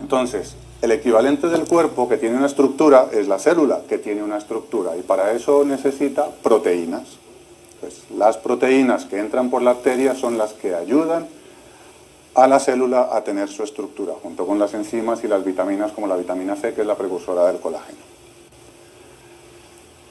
Entonces, 0.00 0.56
el 0.82 0.90
equivalente 0.90 1.48
del 1.48 1.66
cuerpo 1.66 2.08
que 2.08 2.16
tiene 2.16 2.36
una 2.36 2.46
estructura 2.46 3.08
es 3.12 3.28
la 3.28 3.38
célula 3.38 3.82
que 3.88 3.98
tiene 3.98 4.22
una 4.22 4.38
estructura 4.38 4.96
y 4.96 5.02
para 5.02 5.32
eso 5.32 5.64
necesita 5.64 6.28
proteínas. 6.42 7.18
Pues, 7.84 8.00
las 8.16 8.38
proteínas 8.38 9.04
que 9.04 9.18
entran 9.18 9.50
por 9.50 9.60
la 9.60 9.72
arteria 9.72 10.14
son 10.14 10.38
las 10.38 10.54
que 10.54 10.74
ayudan 10.74 11.28
a 12.34 12.48
la 12.48 12.58
célula 12.58 13.10
a 13.12 13.22
tener 13.24 13.50
su 13.50 13.62
estructura, 13.62 14.14
junto 14.22 14.46
con 14.46 14.58
las 14.58 14.72
enzimas 14.72 15.22
y 15.22 15.28
las 15.28 15.44
vitaminas 15.44 15.92
como 15.92 16.06
la 16.06 16.16
vitamina 16.16 16.56
C, 16.56 16.72
que 16.72 16.80
es 16.80 16.86
la 16.86 16.96
precursora 16.96 17.46
del 17.46 17.60
colágeno. 17.60 17.98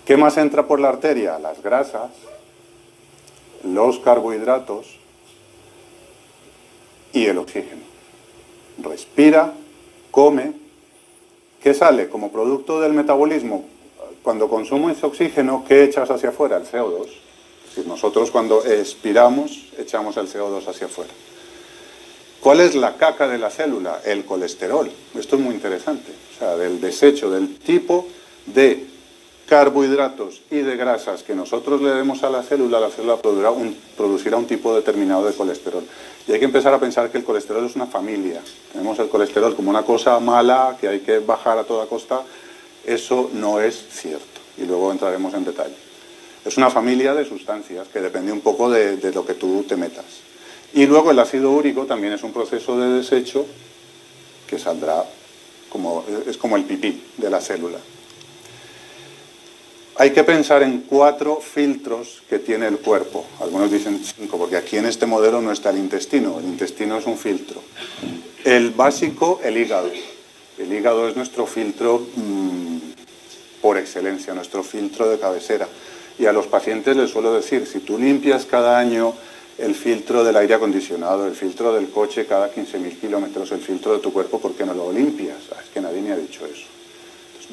¿Qué 0.06 0.18
más 0.18 0.38
entra 0.38 0.68
por 0.68 0.80
la 0.80 0.90
arteria? 0.90 1.40
Las 1.40 1.64
grasas, 1.64 2.12
los 3.64 3.98
carbohidratos 3.98 5.00
y 7.12 7.26
el 7.26 7.40
oxígeno. 7.40 7.82
Respira, 8.84 9.52
come. 10.12 10.54
¿Qué 11.64 11.74
sale? 11.74 12.08
Como 12.08 12.32
producto 12.32 12.80
del 12.82 12.94
metabolismo, 12.94 13.66
cuando 14.22 14.48
consumes 14.48 15.04
oxígeno, 15.04 15.66
¿qué 15.68 15.84
echas 15.84 16.12
hacia 16.12 16.30
afuera? 16.30 16.58
El 16.58 16.68
CO2 16.68 17.23
nosotros 17.86 18.32
cuando 18.32 18.64
expiramos 18.66 19.66
echamos 19.78 20.18
el 20.18 20.28
CO2 20.28 20.68
hacia 20.68 20.88
afuera. 20.88 21.12
¿Cuál 22.40 22.60
es 22.60 22.76
la 22.76 22.98
caca 22.98 23.28
de 23.28 23.38
la 23.38 23.50
célula? 23.50 24.02
El 24.04 24.26
colesterol. 24.26 24.92
Esto 25.18 25.38
es 25.38 25.42
muy 25.42 25.56
interesante. 25.56 26.12
O 26.36 26.40
sea, 26.40 26.58
del 26.58 26.82
desecho, 26.82 27.32
del 27.32 27.58
tipo 27.58 28.06
de 28.46 28.86
carbohidratos 29.48 30.42
y 30.52 30.58
de 30.58 30.76
grasas 30.76 31.24
que 31.24 31.36
nosotros 31.36 31.82
le 31.82 31.92
demos 31.92 32.24
a 32.24 32.30
la 32.30 32.44
célula, 32.44 32.80
la 32.80 32.90
célula 32.90 33.18
producirá 33.18 34.38
un 34.38 34.46
tipo 34.46 34.76
determinado 34.76 35.26
de 35.26 35.34
colesterol. 35.34 35.84
Y 36.28 36.32
hay 36.32 36.40
que 36.40 36.46
empezar 36.46 36.74
a 36.74 36.80
pensar 36.80 37.10
que 37.12 37.18
el 37.18 37.24
colesterol 37.24 37.66
es 37.66 37.76
una 37.76 37.86
familia. 37.86 38.42
Tenemos 38.72 38.98
el 39.00 39.10
colesterol 39.10 39.56
como 39.56 39.70
una 39.70 39.84
cosa 39.84 40.20
mala 40.20 40.78
que 40.80 40.88
hay 40.88 41.00
que 41.00 41.20
bajar 41.20 41.58
a 41.58 41.64
toda 41.64 41.86
costa. 41.86 42.24
Eso 42.86 43.30
no 43.34 43.62
es 43.62 43.86
cierto. 43.90 44.42
Y 44.58 44.66
luego 44.66 44.92
entraremos 44.92 45.34
en 45.34 45.46
detalle. 45.46 45.83
Es 46.46 46.58
una 46.58 46.70
familia 46.70 47.14
de 47.14 47.26
sustancias 47.26 47.88
que 47.88 48.02
depende 48.02 48.32
un 48.32 48.42
poco 48.42 48.70
de, 48.70 49.12
lo 49.14 49.26
que 49.26 49.34
tú 49.34 49.64
te 49.68 49.78
metas. 49.78 50.06
Y 50.74 50.86
luego 50.86 51.12
el 51.12 51.20
ácido 51.20 51.52
úrico 51.52 51.86
también 51.86 52.14
es 52.14 52.24
un 52.24 52.34
proceso 52.34 52.78
de 52.78 52.98
desecho 52.98 53.46
que 54.48 54.60
saldrá 54.60 55.06
como, 55.70 56.04
es 56.28 56.38
como 56.38 56.58
el 56.58 56.64
pipí 56.64 57.02
de 57.18 57.30
la 57.30 57.40
célula. 57.40 57.80
Hay 59.96 60.12
que 60.12 60.24
pensar 60.24 60.64
en 60.64 60.82
cuatro 60.82 61.40
filtros 61.40 62.24
que 62.28 62.40
tiene 62.40 62.68
el 62.68 62.80
cuerpo. 62.80 63.26
Algunos 63.40 63.72
dicen 63.72 64.02
cinco, 64.04 64.40
porque 64.40 64.58
aquí 64.58 64.78
en 64.78 64.88
este 64.88 65.06
modelo 65.06 65.40
no 65.40 65.52
está 65.52 65.70
el 65.70 65.78
intestino. 65.78 66.40
El 66.40 66.46
intestino 66.46 66.98
es 66.98 67.06
un 67.06 67.18
filtro. 67.18 67.62
El 68.44 68.72
básico, 68.72 69.40
el 69.44 69.56
hígado. 69.56 69.92
El 70.58 70.74
hígado 70.74 71.08
es 71.08 71.16
nuestro 71.16 71.46
filtro 71.46 72.08
mm, 72.16 72.78
por 73.62 73.78
excelencia, 73.78 74.34
nuestro 74.34 74.64
filtro 74.64 75.08
de 75.10 75.20
cabecera. 75.20 75.68
Y 76.20 76.26
a 76.26 76.34
los 76.34 76.48
pacientes 76.48 76.96
les 76.96 77.10
suelo 77.10 77.34
decir, 77.34 77.66
si 77.66 77.80
tú 77.80 77.98
limpias 77.98 78.46
cada 78.46 78.78
año 78.78 79.14
el 79.58 79.76
filtro 79.76 80.24
del 80.24 80.36
aire 80.38 80.56
acondicionado, 80.56 81.28
el 81.28 81.36
filtro 81.36 81.74
del 81.74 81.90
coche 81.90 82.26
cada 82.26 82.54
15.000 82.54 83.00
kilómetros, 83.00 83.52
el 83.52 83.62
filtro 83.62 83.94
de 83.94 84.00
tu 84.00 84.12
cuerpo, 84.12 84.40
¿por 84.40 84.54
qué 84.54 84.66
no 84.66 84.74
lo 84.74 84.92
limpias? 84.92 85.38
Ah, 85.52 85.60
es 85.64 85.70
que 85.70 85.82
nadie 85.82 86.02
me 86.02 86.12
ha 86.12 86.18
dicho 86.18 86.46
eso. 86.46 86.66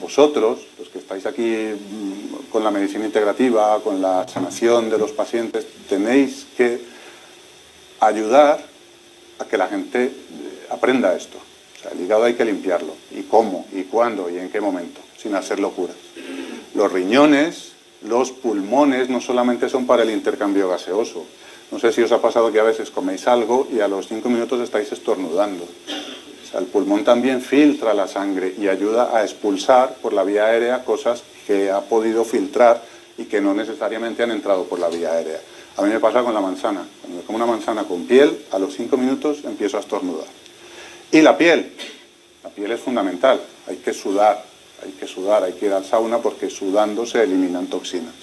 vosotros, 0.00 0.60
los 0.78 0.88
que 0.88 0.98
estáis 0.98 1.26
aquí 1.26 1.42
mm, 1.42 2.50
con 2.50 2.64
la 2.64 2.70
medicina 2.70 3.04
integrativa, 3.04 3.80
con 3.82 4.00
la 4.00 4.26
sanación 4.28 4.88
de 4.88 4.98
los 4.98 5.12
pacientes, 5.12 5.66
tenéis 5.88 6.46
que 6.56 6.80
ayudar 8.00 8.64
a 9.38 9.44
que 9.44 9.58
la 9.58 9.68
gente 9.68 10.04
eh, 10.04 10.12
aprenda 10.70 11.14
esto. 11.14 11.38
El 11.92 12.02
hígado 12.02 12.24
hay 12.24 12.34
que 12.34 12.44
limpiarlo. 12.44 12.94
¿Y 13.10 13.22
cómo? 13.22 13.66
¿Y 13.72 13.84
cuándo? 13.84 14.28
¿Y 14.28 14.38
en 14.38 14.50
qué 14.50 14.60
momento? 14.60 15.00
Sin 15.16 15.34
hacer 15.34 15.60
locuras. 15.60 15.96
Los 16.74 16.92
riñones, 16.92 17.72
los 18.02 18.32
pulmones 18.32 19.08
no 19.08 19.20
solamente 19.20 19.68
son 19.68 19.86
para 19.86 20.02
el 20.02 20.10
intercambio 20.10 20.68
gaseoso. 20.68 21.24
No 21.70 21.78
sé 21.78 21.92
si 21.92 22.02
os 22.02 22.12
ha 22.12 22.20
pasado 22.20 22.50
que 22.50 22.58
a 22.58 22.64
veces 22.64 22.90
coméis 22.90 23.28
algo 23.28 23.68
y 23.72 23.80
a 23.80 23.88
los 23.88 24.08
cinco 24.08 24.28
minutos 24.28 24.60
estáis 24.60 24.90
estornudando. 24.90 25.66
El 26.58 26.64
pulmón 26.64 27.04
también 27.04 27.42
filtra 27.42 27.94
la 27.94 28.08
sangre 28.08 28.54
y 28.58 28.66
ayuda 28.66 29.16
a 29.16 29.22
expulsar 29.22 29.94
por 30.02 30.12
la 30.12 30.24
vía 30.24 30.46
aérea 30.46 30.84
cosas 30.84 31.22
que 31.46 31.70
ha 31.70 31.80
podido 31.82 32.24
filtrar 32.24 32.82
y 33.16 33.24
que 33.24 33.40
no 33.40 33.54
necesariamente 33.54 34.24
han 34.24 34.32
entrado 34.32 34.64
por 34.64 34.80
la 34.80 34.88
vía 34.88 35.12
aérea. 35.12 35.40
A 35.76 35.82
mí 35.82 35.90
me 35.90 36.00
pasa 36.00 36.22
con 36.22 36.34
la 36.34 36.40
manzana. 36.40 36.84
Cuando 37.00 37.22
como 37.22 37.36
una 37.36 37.46
manzana 37.46 37.84
con 37.84 38.04
piel, 38.04 38.46
a 38.50 38.58
los 38.58 38.74
cinco 38.74 38.96
minutos 38.96 39.38
empiezo 39.44 39.76
a 39.76 39.80
estornudar. 39.80 40.26
Y 41.12 41.20
la 41.20 41.38
piel. 41.38 41.72
La 42.42 42.50
piel 42.50 42.72
es 42.72 42.80
fundamental. 42.80 43.40
Hay 43.68 43.76
que 43.76 43.92
sudar, 43.92 44.44
hay 44.82 44.92
que 44.92 45.06
sudar, 45.06 45.44
hay 45.44 45.52
que 45.52 45.66
ir 45.66 45.72
al 45.72 45.84
sauna 45.84 46.18
porque 46.18 46.50
sudando 46.50 47.06
se 47.06 47.22
eliminan 47.22 47.66
toxinas. 47.66 48.14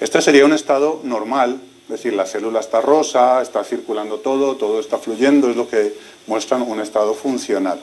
Este 0.00 0.20
sería 0.20 0.44
un 0.44 0.52
estado 0.52 1.00
normal, 1.02 1.60
es 1.84 1.88
decir, 1.88 2.14
la 2.14 2.26
célula 2.26 2.60
está 2.60 2.80
rosa, 2.80 3.40
está 3.42 3.62
circulando 3.64 4.18
todo, 4.18 4.56
todo 4.56 4.80
está 4.80 4.98
fluyendo, 4.98 5.50
es 5.50 5.56
lo 5.56 5.68
que 5.68 5.94
muestran 6.26 6.62
un 6.62 6.80
estado 6.80 7.14
funcional. 7.14 7.78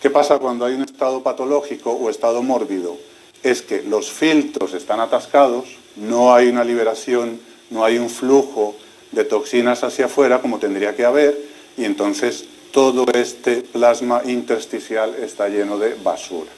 ¿Qué 0.00 0.10
pasa 0.10 0.38
cuando 0.38 0.64
hay 0.64 0.74
un 0.74 0.82
estado 0.82 1.22
patológico 1.22 1.92
o 1.92 2.08
estado 2.08 2.42
mórbido? 2.42 2.96
Es 3.42 3.62
que 3.62 3.82
los 3.82 4.10
filtros 4.10 4.74
están 4.74 5.00
atascados, 5.00 5.76
no 5.96 6.34
hay 6.34 6.48
una 6.48 6.64
liberación, 6.64 7.40
no 7.70 7.84
hay 7.84 7.98
un 7.98 8.10
flujo 8.10 8.74
de 9.12 9.24
toxinas 9.24 9.82
hacia 9.82 10.06
afuera 10.06 10.40
como 10.40 10.58
tendría 10.58 10.94
que 10.94 11.04
haber 11.04 11.36
y 11.76 11.84
entonces 11.84 12.44
todo 12.72 13.06
este 13.12 13.62
plasma 13.62 14.22
intersticial 14.24 15.14
está 15.16 15.48
lleno 15.48 15.78
de 15.78 15.94
basura. 15.94 16.50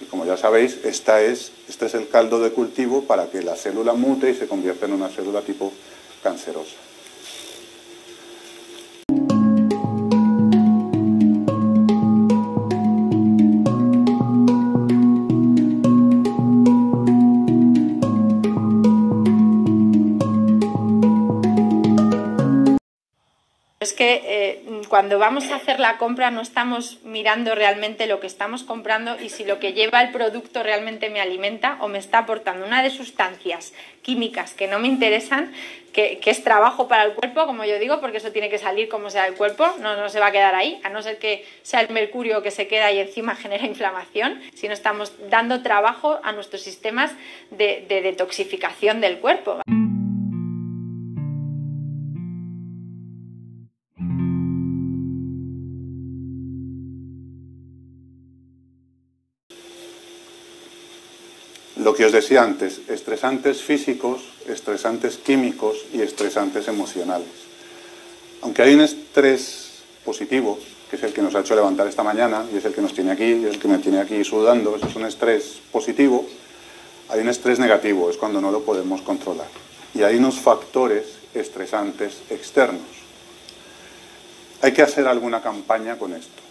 Y 0.00 0.04
como 0.06 0.24
ya 0.24 0.36
sabéis, 0.36 0.78
esta 0.84 1.22
es, 1.22 1.52
este 1.68 1.86
es 1.86 1.94
el 1.94 2.08
caldo 2.08 2.40
de 2.40 2.50
cultivo 2.50 3.04
para 3.04 3.26
que 3.26 3.42
la 3.42 3.56
célula 3.56 3.94
mute 3.94 4.30
y 4.30 4.34
se 4.34 4.48
convierta 4.48 4.86
en 4.86 4.92
una 4.92 5.08
célula 5.08 5.42
tipo 5.42 5.72
cancerosa. 6.22 6.76
Cuando 24.94 25.18
vamos 25.18 25.50
a 25.50 25.56
hacer 25.56 25.80
la 25.80 25.98
compra 25.98 26.30
no 26.30 26.40
estamos 26.40 27.00
mirando 27.02 27.56
realmente 27.56 28.06
lo 28.06 28.20
que 28.20 28.28
estamos 28.28 28.62
comprando 28.62 29.20
y 29.20 29.28
si 29.28 29.44
lo 29.44 29.58
que 29.58 29.72
lleva 29.72 30.00
el 30.00 30.12
producto 30.12 30.62
realmente 30.62 31.10
me 31.10 31.20
alimenta 31.20 31.78
o 31.80 31.88
me 31.88 31.98
está 31.98 32.18
aportando 32.18 32.64
una 32.64 32.80
de 32.80 32.90
sustancias 32.90 33.72
químicas 34.02 34.54
que 34.54 34.68
no 34.68 34.78
me 34.78 34.86
interesan, 34.86 35.52
que, 35.92 36.20
es 36.24 36.44
trabajo 36.44 36.86
para 36.86 37.02
el 37.02 37.14
cuerpo, 37.14 37.44
como 37.44 37.64
yo 37.64 37.80
digo, 37.80 38.00
porque 38.00 38.18
eso 38.18 38.30
tiene 38.30 38.48
que 38.48 38.58
salir 38.58 38.88
como 38.88 39.10
sea 39.10 39.26
el 39.26 39.34
cuerpo, 39.34 39.66
no, 39.80 40.08
se 40.08 40.20
va 40.20 40.26
a 40.26 40.30
quedar 40.30 40.54
ahí, 40.54 40.80
a 40.84 40.90
no 40.90 41.02
ser 41.02 41.18
que 41.18 41.44
sea 41.62 41.80
el 41.80 41.90
mercurio 41.90 42.40
que 42.44 42.52
se 42.52 42.68
queda 42.68 42.92
y 42.92 43.00
encima 43.00 43.34
genera 43.42 43.66
inflamación, 43.66 44.40
si 44.54 44.68
no 44.68 44.74
estamos 44.74 45.12
dando 45.28 45.64
trabajo 45.64 46.20
a 46.22 46.30
nuestros 46.30 46.62
sistemas 46.62 47.10
de 47.50 47.84
detoxificación 47.88 49.00
del 49.00 49.18
cuerpo. 49.18 49.60
Lo 61.94 61.98
que 61.98 62.06
os 62.06 62.12
decía 62.12 62.42
antes, 62.42 62.80
estresantes 62.90 63.62
físicos, 63.62 64.18
estresantes 64.48 65.16
químicos 65.16 65.76
y 65.92 66.02
estresantes 66.02 66.66
emocionales. 66.66 67.28
Aunque 68.42 68.62
hay 68.62 68.74
un 68.74 68.80
estrés 68.80 69.84
positivo, 70.04 70.58
que 70.90 70.96
es 70.96 71.02
el 71.04 71.12
que 71.12 71.22
nos 71.22 71.36
ha 71.36 71.40
hecho 71.42 71.54
levantar 71.54 71.86
esta 71.86 72.02
mañana 72.02 72.44
y 72.52 72.56
es 72.56 72.64
el 72.64 72.74
que 72.74 72.82
nos 72.82 72.94
tiene 72.94 73.12
aquí, 73.12 73.22
y 73.22 73.44
es 73.44 73.54
el 73.54 73.60
que 73.60 73.68
me 73.68 73.78
tiene 73.78 74.00
aquí 74.00 74.24
sudando, 74.24 74.74
eso 74.74 74.88
es 74.88 74.96
un 74.96 75.06
estrés 75.06 75.60
positivo, 75.70 76.26
hay 77.10 77.20
un 77.20 77.28
estrés 77.28 77.60
negativo, 77.60 78.10
es 78.10 78.16
cuando 78.16 78.40
no 78.40 78.50
lo 78.50 78.64
podemos 78.64 79.00
controlar. 79.02 79.46
Y 79.94 80.02
hay 80.02 80.16
unos 80.16 80.40
factores 80.40 81.04
estresantes 81.32 82.22
externos. 82.28 82.82
Hay 84.62 84.72
que 84.72 84.82
hacer 84.82 85.06
alguna 85.06 85.40
campaña 85.40 85.96
con 85.96 86.12
esto. 86.12 86.43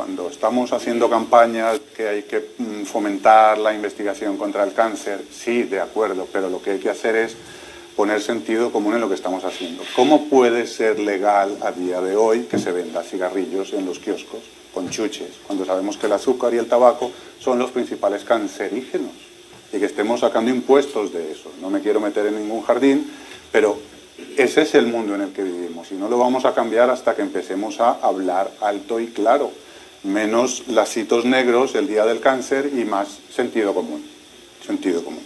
Cuando 0.00 0.30
estamos 0.30 0.72
haciendo 0.72 1.10
campañas 1.10 1.78
que 1.94 2.08
hay 2.08 2.22
que 2.22 2.42
mm, 2.56 2.84
fomentar 2.84 3.58
la 3.58 3.74
investigación 3.74 4.38
contra 4.38 4.64
el 4.64 4.72
cáncer, 4.72 5.22
sí, 5.30 5.64
de 5.64 5.78
acuerdo, 5.78 6.26
pero 6.32 6.48
lo 6.48 6.62
que 6.62 6.70
hay 6.70 6.78
que 6.78 6.88
hacer 6.88 7.16
es 7.16 7.36
poner 7.96 8.22
sentido 8.22 8.72
común 8.72 8.94
en 8.94 9.02
lo 9.02 9.10
que 9.10 9.14
estamos 9.14 9.44
haciendo. 9.44 9.82
¿Cómo 9.94 10.24
puede 10.30 10.66
ser 10.66 10.98
legal 10.98 11.58
a 11.60 11.72
día 11.72 12.00
de 12.00 12.16
hoy 12.16 12.44
que 12.44 12.58
se 12.58 12.72
venda 12.72 13.02
cigarrillos 13.02 13.74
en 13.74 13.84
los 13.84 13.98
kioscos 13.98 14.40
con 14.72 14.88
chuches, 14.88 15.32
cuando 15.46 15.66
sabemos 15.66 15.98
que 15.98 16.06
el 16.06 16.12
azúcar 16.12 16.54
y 16.54 16.56
el 16.56 16.66
tabaco 16.66 17.10
son 17.38 17.58
los 17.58 17.70
principales 17.70 18.24
cancerígenos? 18.24 19.12
Y 19.70 19.80
que 19.80 19.84
estemos 19.84 20.20
sacando 20.20 20.50
impuestos 20.50 21.12
de 21.12 21.30
eso. 21.30 21.52
No 21.60 21.68
me 21.68 21.80
quiero 21.80 22.00
meter 22.00 22.24
en 22.24 22.36
ningún 22.36 22.62
jardín, 22.62 23.12
pero 23.52 23.78
ese 24.38 24.62
es 24.62 24.74
el 24.74 24.86
mundo 24.86 25.14
en 25.14 25.20
el 25.20 25.32
que 25.34 25.42
vivimos 25.42 25.92
y 25.92 25.96
no 25.96 26.08
lo 26.08 26.16
vamos 26.16 26.46
a 26.46 26.54
cambiar 26.54 26.88
hasta 26.88 27.14
que 27.14 27.20
empecemos 27.20 27.80
a 27.80 27.98
hablar 28.00 28.50
alto 28.62 28.98
y 28.98 29.08
claro 29.08 29.50
menos 30.02 30.64
lacitos 30.68 31.24
negros 31.24 31.74
el 31.74 31.88
día 31.88 32.04
del 32.04 32.20
cáncer 32.20 32.70
y 32.74 32.84
más 32.84 33.18
sentido 33.34 33.74
común. 33.74 34.04
Sentido 34.66 35.04
común. 35.04 35.24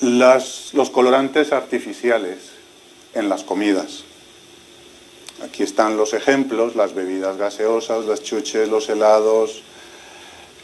los 0.00 0.90
colorantes 0.90 1.52
artificiales 1.52 2.38
en 3.14 3.28
las 3.28 3.44
comidas. 3.44 4.04
Aquí 5.42 5.62
están 5.62 5.96
los 5.96 6.12
ejemplos, 6.12 6.76
las 6.76 6.94
bebidas 6.94 7.36
gaseosas, 7.36 8.04
las 8.04 8.22
chuches, 8.22 8.68
los 8.68 8.88
helados, 8.88 9.62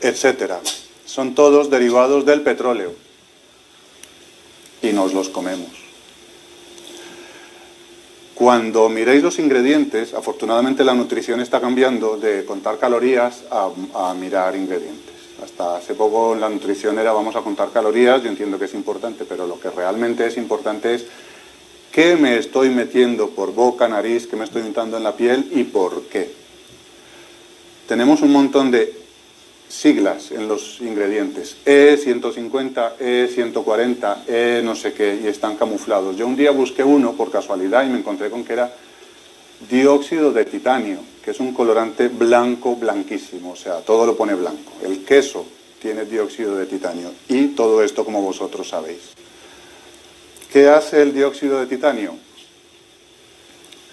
etc. 0.00 0.54
Son 1.06 1.34
todos 1.34 1.70
derivados 1.70 2.26
del 2.26 2.42
petróleo 2.42 2.94
y 4.82 4.92
nos 4.92 5.14
los 5.14 5.28
comemos. 5.28 5.85
Cuando 8.36 8.90
miréis 8.90 9.22
los 9.22 9.38
ingredientes, 9.38 10.12
afortunadamente 10.12 10.84
la 10.84 10.92
nutrición 10.92 11.40
está 11.40 11.58
cambiando 11.58 12.18
de 12.18 12.44
contar 12.44 12.76
calorías 12.76 13.44
a, 13.50 14.12
mirar 14.12 14.54
ingredientes. 14.54 15.14
Hasta 15.42 15.76
hace 15.76 15.94
poco 15.94 16.34
la 16.34 16.50
nutrición 16.50 16.98
era 16.98 17.14
vamos 17.14 17.34
a 17.34 17.40
contar 17.40 17.70
calorías, 17.70 18.22
yo 18.22 18.28
entiendo 18.28 18.58
que 18.58 18.66
es 18.66 18.74
importante, 18.74 19.24
pero 19.24 19.46
lo 19.46 19.58
que 19.58 19.70
realmente 19.70 20.26
es 20.26 20.36
importante 20.36 20.94
es 20.94 21.06
qué 21.90 22.16
me 22.16 22.36
estoy 22.36 22.68
metiendo 22.68 23.30
por 23.30 23.54
boca, 23.54 23.88
nariz, 23.88 24.26
qué 24.26 24.36
me 24.36 24.44
estoy 24.44 24.60
untando 24.60 24.98
en 24.98 25.04
la 25.04 25.16
piel 25.16 25.48
y 25.52 25.64
por 25.64 26.02
qué. 26.02 26.30
Tenemos 27.88 28.20
un 28.20 28.32
montón 28.32 28.70
de 28.70 29.05
siglas 29.68 30.30
en 30.30 30.48
los 30.48 30.80
ingredientes, 30.80 31.56
E150, 31.64 32.98
E140, 32.98 34.16
E 34.26 34.62
no 34.62 34.74
sé 34.74 34.92
qué, 34.92 35.20
y 35.22 35.26
están 35.26 35.56
camuflados. 35.56 36.16
Yo 36.16 36.26
un 36.26 36.36
día 36.36 36.50
busqué 36.50 36.84
uno 36.84 37.12
por 37.12 37.30
casualidad 37.30 37.84
y 37.84 37.90
me 37.90 37.98
encontré 37.98 38.30
con 38.30 38.44
que 38.44 38.52
era 38.52 38.72
dióxido 39.68 40.32
de 40.32 40.44
titanio, 40.44 40.98
que 41.24 41.30
es 41.30 41.40
un 41.40 41.52
colorante 41.52 42.08
blanco, 42.08 42.76
blanquísimo, 42.76 43.52
o 43.52 43.56
sea, 43.56 43.80
todo 43.80 44.06
lo 44.06 44.16
pone 44.16 44.34
blanco. 44.34 44.72
El 44.84 45.04
queso 45.04 45.46
tiene 45.80 46.04
dióxido 46.04 46.56
de 46.56 46.66
titanio 46.66 47.10
y 47.28 47.48
todo 47.48 47.82
esto 47.82 48.04
como 48.04 48.22
vosotros 48.22 48.68
sabéis. 48.68 49.14
¿Qué 50.52 50.68
hace 50.68 51.02
el 51.02 51.12
dióxido 51.12 51.58
de 51.58 51.66
titanio? 51.66 52.14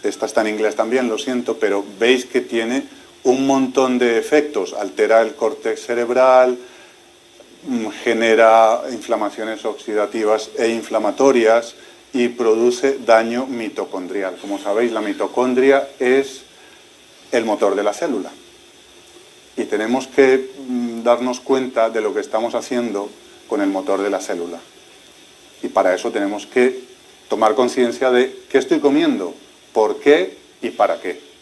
Esta 0.03 0.25
está 0.25 0.41
en 0.41 0.47
inglés 0.47 0.75
también, 0.75 1.07
lo 1.07 1.17
siento, 1.17 1.57
pero 1.57 1.83
veis 1.97 2.25
que 2.25 2.41
tiene 2.41 2.83
un 3.23 3.47
montón 3.47 3.97
de 3.97 4.17
efectos. 4.17 4.73
Altera 4.73 5.21
el 5.21 5.35
córtex 5.35 5.85
cerebral, 5.85 6.57
mm, 7.63 7.87
genera 8.03 8.81
inflamaciones 8.91 9.63
oxidativas 9.65 10.49
e 10.57 10.69
inflamatorias 10.69 11.75
y 12.13 12.29
produce 12.29 12.99
daño 12.99 13.45
mitocondrial. 13.45 14.37
Como 14.37 14.59
sabéis, 14.59 14.91
la 14.91 15.01
mitocondria 15.01 15.89
es 15.99 16.43
el 17.31 17.45
motor 17.45 17.75
de 17.75 17.83
la 17.83 17.93
célula. 17.93 18.31
Y 19.55 19.63
tenemos 19.65 20.07
que 20.07 20.51
mm, 20.67 21.03
darnos 21.03 21.39
cuenta 21.39 21.89
de 21.89 22.01
lo 22.01 22.13
que 22.13 22.19
estamos 22.19 22.55
haciendo 22.55 23.09
con 23.47 23.61
el 23.61 23.69
motor 23.69 24.01
de 24.01 24.09
la 24.09 24.19
célula. 24.19 24.59
Y 25.61 25.69
para 25.69 25.95
eso 25.95 26.11
tenemos 26.11 26.45
que 26.45 26.81
tomar 27.29 27.55
conciencia 27.55 28.11
de 28.11 28.35
qué 28.49 28.57
estoy 28.57 28.79
comiendo, 28.79 29.33
por 29.71 29.99
qué 29.99 30.37
y 30.61 30.71
para 30.71 30.99
qué. 30.99 31.33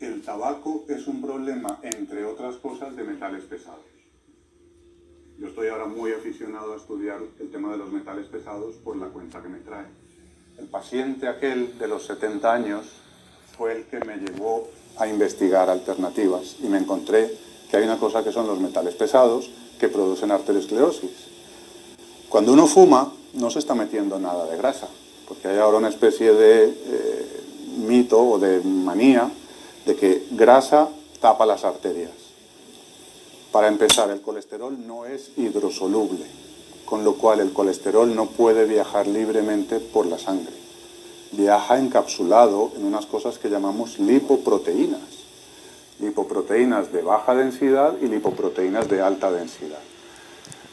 el 0.00 0.17
tabaco 0.28 0.84
es 0.88 1.06
un 1.06 1.22
problema, 1.22 1.80
entre 1.82 2.22
otras 2.26 2.56
cosas, 2.56 2.94
de 2.94 3.02
metales 3.02 3.44
pesados. 3.44 3.80
Yo 5.38 5.46
estoy 5.46 5.68
ahora 5.68 5.86
muy 5.86 6.12
aficionado 6.12 6.74
a 6.74 6.76
estudiar 6.76 7.20
el 7.40 7.50
tema 7.50 7.72
de 7.72 7.78
los 7.78 7.90
metales 7.90 8.26
pesados 8.26 8.74
por 8.84 8.98
la 8.98 9.06
cuenta 9.06 9.40
que 9.40 9.48
me 9.48 9.60
trae. 9.60 9.86
el 10.58 10.66
paciente 10.66 11.28
aquel 11.28 11.78
de 11.78 11.88
los 11.88 12.04
70 12.04 12.52
años 12.52 12.84
fue 13.56 13.74
el 13.74 13.84
que 13.84 14.00
me 14.00 14.18
llevó 14.18 14.68
a 14.98 15.06
investigar 15.08 15.70
alternativas 15.70 16.56
y 16.62 16.66
me 16.66 16.76
encontré 16.76 17.32
que 17.70 17.78
hay 17.78 17.84
una 17.84 17.98
cosa 17.98 18.22
que 18.22 18.30
son 18.30 18.46
los 18.46 18.60
metales 18.60 18.96
pesados 18.96 19.50
que 19.80 19.88
producen 19.88 20.30
arteriosclerosis. 20.30 21.10
Cuando 22.28 22.52
uno 22.52 22.66
fuma 22.66 23.14
no 23.32 23.48
se 23.48 23.60
está 23.60 23.74
metiendo 23.74 24.18
nada 24.18 24.44
de 24.44 24.58
grasa, 24.58 24.88
porque 25.26 25.48
hay 25.48 25.56
ahora 25.56 25.78
una 25.78 25.88
especie 25.88 26.34
de 26.34 26.64
eh, 26.64 27.40
mito 27.78 28.20
o 28.20 28.38
de 28.38 28.60
manía 28.60 29.30
de 29.88 29.96
que 29.96 30.26
grasa 30.32 30.90
tapa 31.18 31.46
las 31.46 31.64
arterias. 31.64 32.12
Para 33.50 33.68
empezar, 33.68 34.10
el 34.10 34.20
colesterol 34.20 34.86
no 34.86 35.06
es 35.06 35.30
hidrosoluble, 35.38 36.26
con 36.84 37.04
lo 37.04 37.14
cual 37.14 37.40
el 37.40 37.54
colesterol 37.54 38.14
no 38.14 38.26
puede 38.26 38.66
viajar 38.66 39.06
libremente 39.06 39.80
por 39.80 40.04
la 40.04 40.18
sangre. 40.18 40.52
Viaja 41.32 41.78
encapsulado 41.78 42.70
en 42.76 42.84
unas 42.84 43.06
cosas 43.06 43.38
que 43.38 43.48
llamamos 43.48 43.98
lipoproteínas. 43.98 45.00
Lipoproteínas 46.00 46.92
de 46.92 47.00
baja 47.00 47.34
densidad 47.34 47.94
y 48.02 48.08
lipoproteínas 48.08 48.90
de 48.90 49.00
alta 49.00 49.32
densidad. 49.32 49.80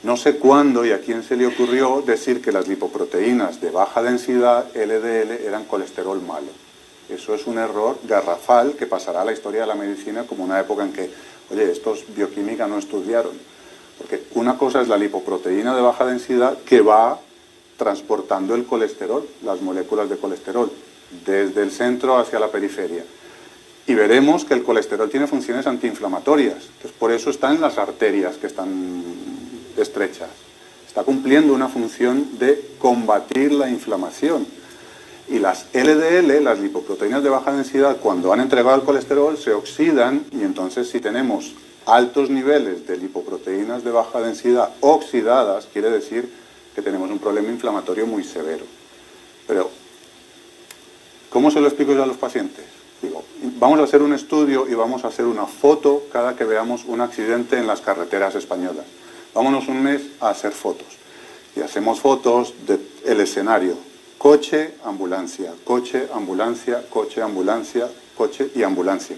No 0.03 0.17
sé 0.17 0.39
cuándo 0.39 0.85
y 0.85 0.91
a 0.91 0.99
quién 0.99 1.23
se 1.23 1.37
le 1.37 1.47
ocurrió 1.47 2.03
decir 2.05 2.41
que 2.41 2.51
las 2.51 2.67
lipoproteínas 2.67 3.61
de 3.61 3.71
baja 3.71 4.03
densidad, 4.03 4.65
LDL, 4.75 5.45
eran 5.47 5.63
colesterol 5.63 6.21
malo. 6.21 6.64
Eso 7.09 7.35
es 7.35 7.45
un 7.45 7.57
error 7.57 7.99
garrafal 8.03 8.73
que 8.73 8.87
pasará 8.87 9.21
a 9.21 9.25
la 9.25 9.33
historia 9.33 9.61
de 9.61 9.67
la 9.67 9.75
medicina 9.75 10.23
como 10.23 10.43
una 10.43 10.59
época 10.59 10.83
en 10.83 10.93
que, 10.93 11.09
oye, 11.51 11.71
estos 11.71 12.03
bioquímica 12.15 12.67
no 12.67 12.79
estudiaron. 12.79 13.33
Porque 13.97 14.23
una 14.33 14.57
cosa 14.57 14.81
es 14.81 14.87
la 14.87 14.97
lipoproteína 14.97 15.75
de 15.75 15.81
baja 15.81 16.05
densidad 16.05 16.57
que 16.65 16.81
va 16.81 17.19
transportando 17.77 18.55
el 18.55 18.65
colesterol, 18.65 19.27
las 19.43 19.61
moléculas 19.61 20.09
de 20.09 20.17
colesterol, 20.17 20.71
desde 21.25 21.61
el 21.61 21.71
centro 21.71 22.17
hacia 22.17 22.39
la 22.39 22.49
periferia. 22.49 23.03
Y 23.87 23.93
veremos 23.93 24.45
que 24.45 24.55
el 24.55 24.63
colesterol 24.63 25.09
tiene 25.09 25.27
funciones 25.27 25.67
antiinflamatorias. 25.67 26.55
Entonces, 26.55 26.91
por 26.97 27.11
eso 27.11 27.29
está 27.29 27.53
en 27.53 27.61
las 27.61 27.77
arterias 27.77 28.37
que 28.37 28.47
están 28.47 29.03
estrechas. 29.77 30.29
Está 30.87 31.03
cumpliendo 31.03 31.53
una 31.53 31.67
función 31.67 32.39
de 32.39 32.71
combatir 32.79 33.51
la 33.51 33.69
inflamación. 33.69 34.47
Y 35.27 35.39
las 35.39 35.65
LDL, 35.73 36.43
las 36.43 36.59
lipoproteínas 36.59 37.23
de 37.23 37.29
baja 37.29 37.51
densidad, 37.51 37.97
cuando 37.97 38.31
han 38.31 38.41
entregado 38.41 38.75
el 38.75 38.83
colesterol, 38.83 39.37
se 39.37 39.53
oxidan 39.53 40.25
y 40.31 40.43
entonces 40.43 40.89
si 40.89 40.99
tenemos 40.99 41.53
altos 41.85 42.29
niveles 42.29 42.87
de 42.87 42.97
lipoproteínas 42.97 43.83
de 43.83 43.91
baja 43.91 44.21
densidad 44.21 44.69
oxidadas, 44.81 45.67
quiere 45.71 45.89
decir 45.89 46.31
que 46.75 46.81
tenemos 46.81 47.09
un 47.09 47.19
problema 47.19 47.49
inflamatorio 47.49 48.05
muy 48.05 48.23
severo. 48.23 48.65
Pero, 49.47 49.69
¿cómo 51.29 51.49
se 51.49 51.59
lo 51.59 51.67
explico 51.67 51.93
yo 51.93 52.03
a 52.03 52.07
los 52.07 52.17
pacientes? 52.17 52.65
Digo, 53.01 53.23
vamos 53.59 53.79
a 53.79 53.83
hacer 53.83 54.01
un 54.01 54.13
estudio 54.13 54.67
y 54.69 54.73
vamos 54.73 55.05
a 55.05 55.09
hacer 55.09 55.25
una 55.25 55.45
foto 55.45 56.03
cada 56.11 56.35
que 56.35 56.43
veamos 56.43 56.85
un 56.85 57.01
accidente 57.01 57.57
en 57.57 57.67
las 57.67 57.81
carreteras 57.81 58.35
españolas 58.35 58.85
vámonos 59.35 59.67
un 59.67 59.83
mes 59.83 60.01
a 60.21 60.29
hacer 60.29 60.53
fotos. 60.53 60.87
Y 61.55 61.61
hacemos 61.61 61.99
fotos 61.99 62.53
del 62.65 63.19
escenario. 63.19 63.77
Coche, 64.25 64.73
ambulancia, 64.83 65.53
coche, 65.63 66.07
ambulancia, 66.11 66.83
coche, 66.89 67.21
ambulancia, 67.21 67.87
coche 68.17 68.49
y 68.55 68.63
ambulancia. 68.63 69.15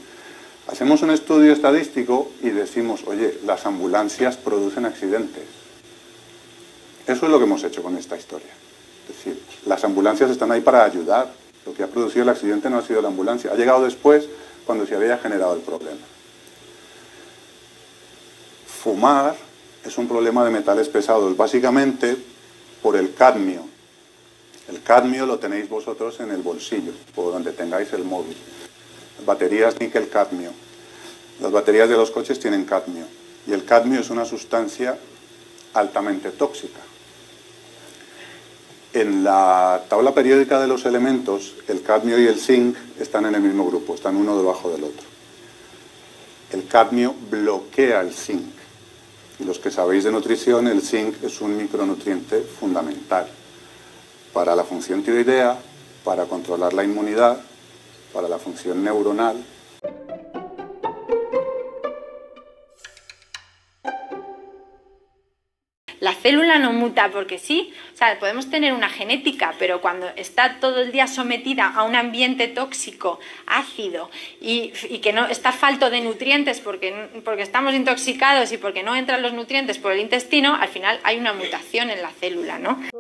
Hacemos 0.68 1.02
un 1.02 1.12
estudio 1.12 1.54
estadístico 1.54 2.30
y 2.44 2.50
decimos, 2.50 3.06
oye, 3.08 3.40
las 3.46 3.66
ambulancias 3.66 4.36
producen 4.36 4.86
accidentes. 4.86 5.46
Eso 7.08 7.26
es 7.26 7.32
lo 7.32 7.38
que 7.38 7.46
hemos 7.46 7.64
hecho 7.64 7.82
con 7.82 7.96
esta 7.96 8.18
historia. 8.18 8.50
Es 9.08 9.16
decir, 9.16 9.42
las 9.66 9.82
ambulancias 9.86 10.30
están 10.30 10.52
ahí 10.52 10.60
para 10.60 10.84
ayudar. 10.84 11.32
Lo 11.66 11.74
que 11.74 11.84
ha 11.84 11.88
producido 11.88 12.24
el 12.24 12.30
accidente 12.30 12.70
no 12.70 12.80
ha 12.80 12.86
sido 12.86 13.02
la 13.02 13.08
ambulancia. 13.08 13.54
Ha 13.54 13.56
llegado 13.56 13.86
después 13.86 14.28
cuando 14.66 14.86
se 14.86 14.94
había 14.94 15.18
generado 15.20 15.54
el 15.54 15.62
problema. 15.62 16.02
Fumar 18.84 19.38
es 19.86 19.98
un 19.98 20.10
problema 20.10 20.44
de 20.44 20.52
metales 20.52 20.90
pesados, 20.90 21.38
básicamente 21.38 22.18
por 22.82 22.98
el 22.98 23.14
cadmio. 23.14 23.77
El 24.68 24.84
cadmio 24.84 25.26
lo 25.26 25.40
tenéis 25.40 25.70
vosotros 25.70 26.20
en 26.20 26.32
el 26.32 26.42
bolsillo, 26.42 26.92
por 27.16 27.32
donde 27.32 27.54
tengáis 27.54 27.94
el 27.94 28.04
móvil. 28.04 28.36
Baterías 29.26 29.80
níquel-cadmio. 29.80 30.52
Las 31.40 31.52
baterías 31.52 31.88
de 31.88 31.96
los 31.96 32.12
coches 32.12 32.40
tienen 32.40 32.66
cadmio. 32.66 33.06
Y 33.48 33.54
el 33.54 33.64
cadmio 33.64 34.02
es 34.02 34.10
una 34.10 34.26
sustancia 34.26 34.98
altamente 35.74 36.32
tóxica. 36.32 36.82
En 38.92 39.24
la 39.24 39.84
tabla 39.90 40.14
periódica 40.14 40.60
de 40.60 40.68
los 40.68 40.86
elementos, 40.86 41.54
el 41.68 41.82
cadmio 41.82 42.20
y 42.20 42.28
el 42.28 42.40
zinc 42.40 42.76
están 43.00 43.26
en 43.26 43.36
el 43.36 43.42
mismo 43.42 43.66
grupo, 43.68 43.96
están 43.96 44.18
uno 44.18 44.36
debajo 44.36 44.70
del 44.70 44.84
otro. 44.84 45.08
El 46.52 46.68
cadmio 46.68 47.16
bloquea 47.30 48.02
el 48.02 48.14
zinc. 48.14 48.54
Y 49.40 49.46
los 49.46 49.60
que 49.60 49.72
sabéis 49.72 50.04
de 50.04 50.12
nutrición, 50.12 50.68
el 50.68 50.82
zinc 50.82 51.24
es 51.24 51.40
un 51.40 51.56
micronutriente 51.56 52.42
fundamental 52.42 53.30
para 54.38 54.56
la 54.56 54.64
función 54.64 55.02
tiroidea, 55.02 55.58
para 56.04 56.26
controlar 56.26 56.72
la 56.72 56.84
inmunidad, 56.84 57.40
para 58.14 58.30
la 58.30 58.38
función 58.38 58.84
neuronal 58.84 59.44
célula 66.28 66.60
no 66.60 66.74
muta 66.74 67.10
porque 67.10 67.40
sí, 67.40 67.74
o 67.94 67.98
sea, 67.98 68.20
podemos 68.20 68.50
tener 68.50 68.74
una 68.74 68.90
genética, 68.90 69.54
pero 69.58 69.80
cuando 69.80 70.10
está 70.18 70.60
todo 70.60 70.82
el 70.82 70.92
día 70.92 71.08
sometida 71.08 71.72
a 71.74 71.84
un 71.84 71.96
ambiente 71.96 72.50
tóxico, 72.50 73.22
ácido 73.46 74.10
y, 74.42 74.74
que 75.02 75.14
no 75.14 75.26
está 75.28 75.54
falto 75.54 75.90
de 75.90 76.02
nutrientes 76.02 76.60
porque, 76.60 77.08
porque 77.24 77.44
estamos 77.44 77.74
intoxicados 77.74 78.52
y 78.52 78.58
porque 78.58 78.84
no 78.84 78.94
entran 78.94 79.22
los 79.22 79.32
nutrientes 79.32 79.78
por 79.78 79.94
el 79.94 80.02
intestino, 80.02 80.54
al 80.54 80.68
final 80.68 81.00
hay 81.04 81.18
una 81.18 81.32
mutación 81.32 81.92
en 81.92 82.02
la 82.02 82.12
célula, 82.12 82.60
¿no? 82.60 82.78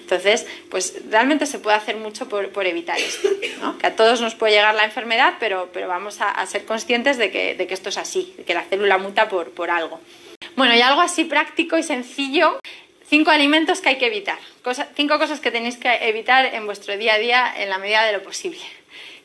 Entonces, 0.00 0.46
pues 0.70 0.94
realmente 1.10 1.46
se 1.46 1.58
puede 1.58 1.76
hacer 1.76 1.96
mucho 1.96 2.28
por, 2.28 2.66
evitar 2.66 2.98
esto, 2.98 3.28
¿no? 3.60 3.78
que 3.78 3.86
a 3.86 3.96
todos 3.96 4.20
nos 4.20 4.34
puede 4.34 4.52
llegar 4.52 4.74
la 4.74 4.84
enfermedad, 4.84 5.34
pero, 5.40 5.70
pero 5.72 5.88
vamos 5.88 6.18
a, 6.20 6.44
ser 6.46 6.64
conscientes 6.64 7.18
de 7.18 7.30
que, 7.30 7.54
de 7.54 7.66
que, 7.66 7.74
esto 7.74 7.88
es 7.88 7.98
así, 7.98 8.34
de 8.36 8.44
que 8.44 8.54
la 8.54 8.62
célula 8.62 8.98
muta 8.98 9.28
por, 9.28 9.50
por 9.50 9.70
algo. 9.70 10.00
Bueno, 10.56 10.74
y 10.74 10.80
algo 10.80 11.00
así 11.00 11.24
práctico 11.24 11.78
y 11.78 11.82
sencillo, 11.82 12.60
cinco 13.06 13.30
alimentos 13.30 13.80
que 13.80 13.90
hay 13.90 13.98
que 13.98 14.06
evitar, 14.06 14.38
cinco 14.96 15.18
cosas 15.18 15.40
que 15.40 15.50
tenéis 15.50 15.76
que 15.76 15.88
evitar 16.08 16.46
en 16.46 16.66
vuestro 16.66 16.96
día 16.96 17.14
a 17.14 17.18
día 17.18 17.54
en 17.56 17.70
la 17.70 17.78
medida 17.78 18.04
de 18.04 18.12
lo 18.12 18.22
posible 18.22 18.60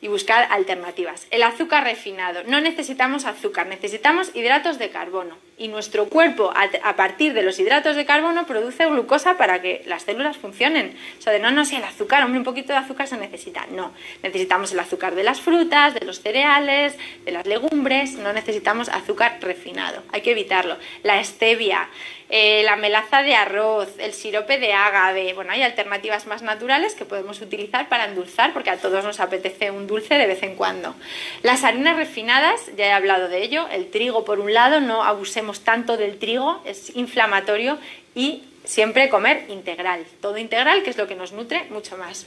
y 0.00 0.08
buscar 0.08 0.46
alternativas. 0.50 1.26
El 1.30 1.42
azúcar 1.42 1.84
refinado. 1.84 2.42
No 2.46 2.60
necesitamos 2.60 3.24
azúcar, 3.24 3.66
necesitamos 3.66 4.30
hidratos 4.34 4.78
de 4.78 4.90
carbono. 4.90 5.36
Y 5.56 5.66
nuestro 5.66 6.08
cuerpo, 6.08 6.52
a 6.54 6.96
partir 6.96 7.34
de 7.34 7.42
los 7.42 7.58
hidratos 7.58 7.96
de 7.96 8.06
carbono, 8.06 8.46
produce 8.46 8.86
glucosa 8.86 9.36
para 9.36 9.60
que 9.60 9.82
las 9.86 10.04
células 10.04 10.36
funcionen. 10.36 10.96
O 11.18 11.22
sea, 11.22 11.32
de 11.32 11.40
no, 11.40 11.50
no, 11.50 11.64
si 11.64 11.74
el 11.74 11.82
azúcar, 11.82 12.22
hombre, 12.22 12.38
un 12.38 12.44
poquito 12.44 12.72
de 12.72 12.78
azúcar 12.78 13.08
se 13.08 13.16
necesita. 13.16 13.66
No, 13.72 13.92
necesitamos 14.22 14.72
el 14.72 14.78
azúcar 14.78 15.16
de 15.16 15.24
las 15.24 15.40
frutas, 15.40 15.94
de 15.94 16.06
los 16.06 16.20
cereales, 16.20 16.96
de 17.24 17.32
las 17.32 17.46
legumbres, 17.46 18.12
no 18.12 18.32
necesitamos 18.32 18.88
azúcar 18.88 19.38
refinado. 19.40 20.04
Hay 20.12 20.20
que 20.20 20.30
evitarlo. 20.30 20.76
La 21.02 21.22
stevia, 21.24 21.88
eh, 22.30 22.62
la 22.64 22.76
melaza 22.76 23.22
de 23.22 23.34
arroz, 23.34 23.88
el 23.98 24.12
sirope 24.12 24.58
de 24.58 24.74
ágave. 24.74 25.32
Bueno, 25.32 25.52
hay 25.52 25.62
alternativas 25.62 26.26
más 26.26 26.42
naturales 26.42 26.94
que 26.94 27.06
podemos 27.06 27.40
utilizar 27.40 27.88
para 27.88 28.04
endulzar, 28.04 28.52
porque 28.52 28.68
a 28.70 28.76
todos 28.76 29.02
nos 29.02 29.20
apetece 29.20 29.70
un 29.70 29.86
dulce 29.86 30.14
de 30.14 30.26
vez 30.26 30.42
en 30.42 30.54
cuando. 30.54 30.94
Las 31.42 31.64
harinas 31.64 31.96
refinadas, 31.96 32.60
ya 32.76 32.86
he 32.86 32.92
hablado 32.92 33.28
de 33.28 33.42
ello, 33.42 33.66
el 33.70 33.90
trigo 33.90 34.26
por 34.26 34.40
un 34.40 34.52
lado, 34.52 34.80
no 34.80 35.04
abusemos 35.04 35.60
tanto 35.60 35.96
del 35.96 36.18
trigo, 36.18 36.60
es 36.66 36.94
inflamatorio 36.96 37.78
y 38.14 38.44
siempre 38.64 39.08
comer 39.08 39.46
integral, 39.48 40.04
todo 40.20 40.36
integral, 40.36 40.82
que 40.82 40.90
es 40.90 40.98
lo 40.98 41.06
que 41.06 41.14
nos 41.14 41.32
nutre 41.32 41.64
mucho 41.70 41.96
más. 41.96 42.26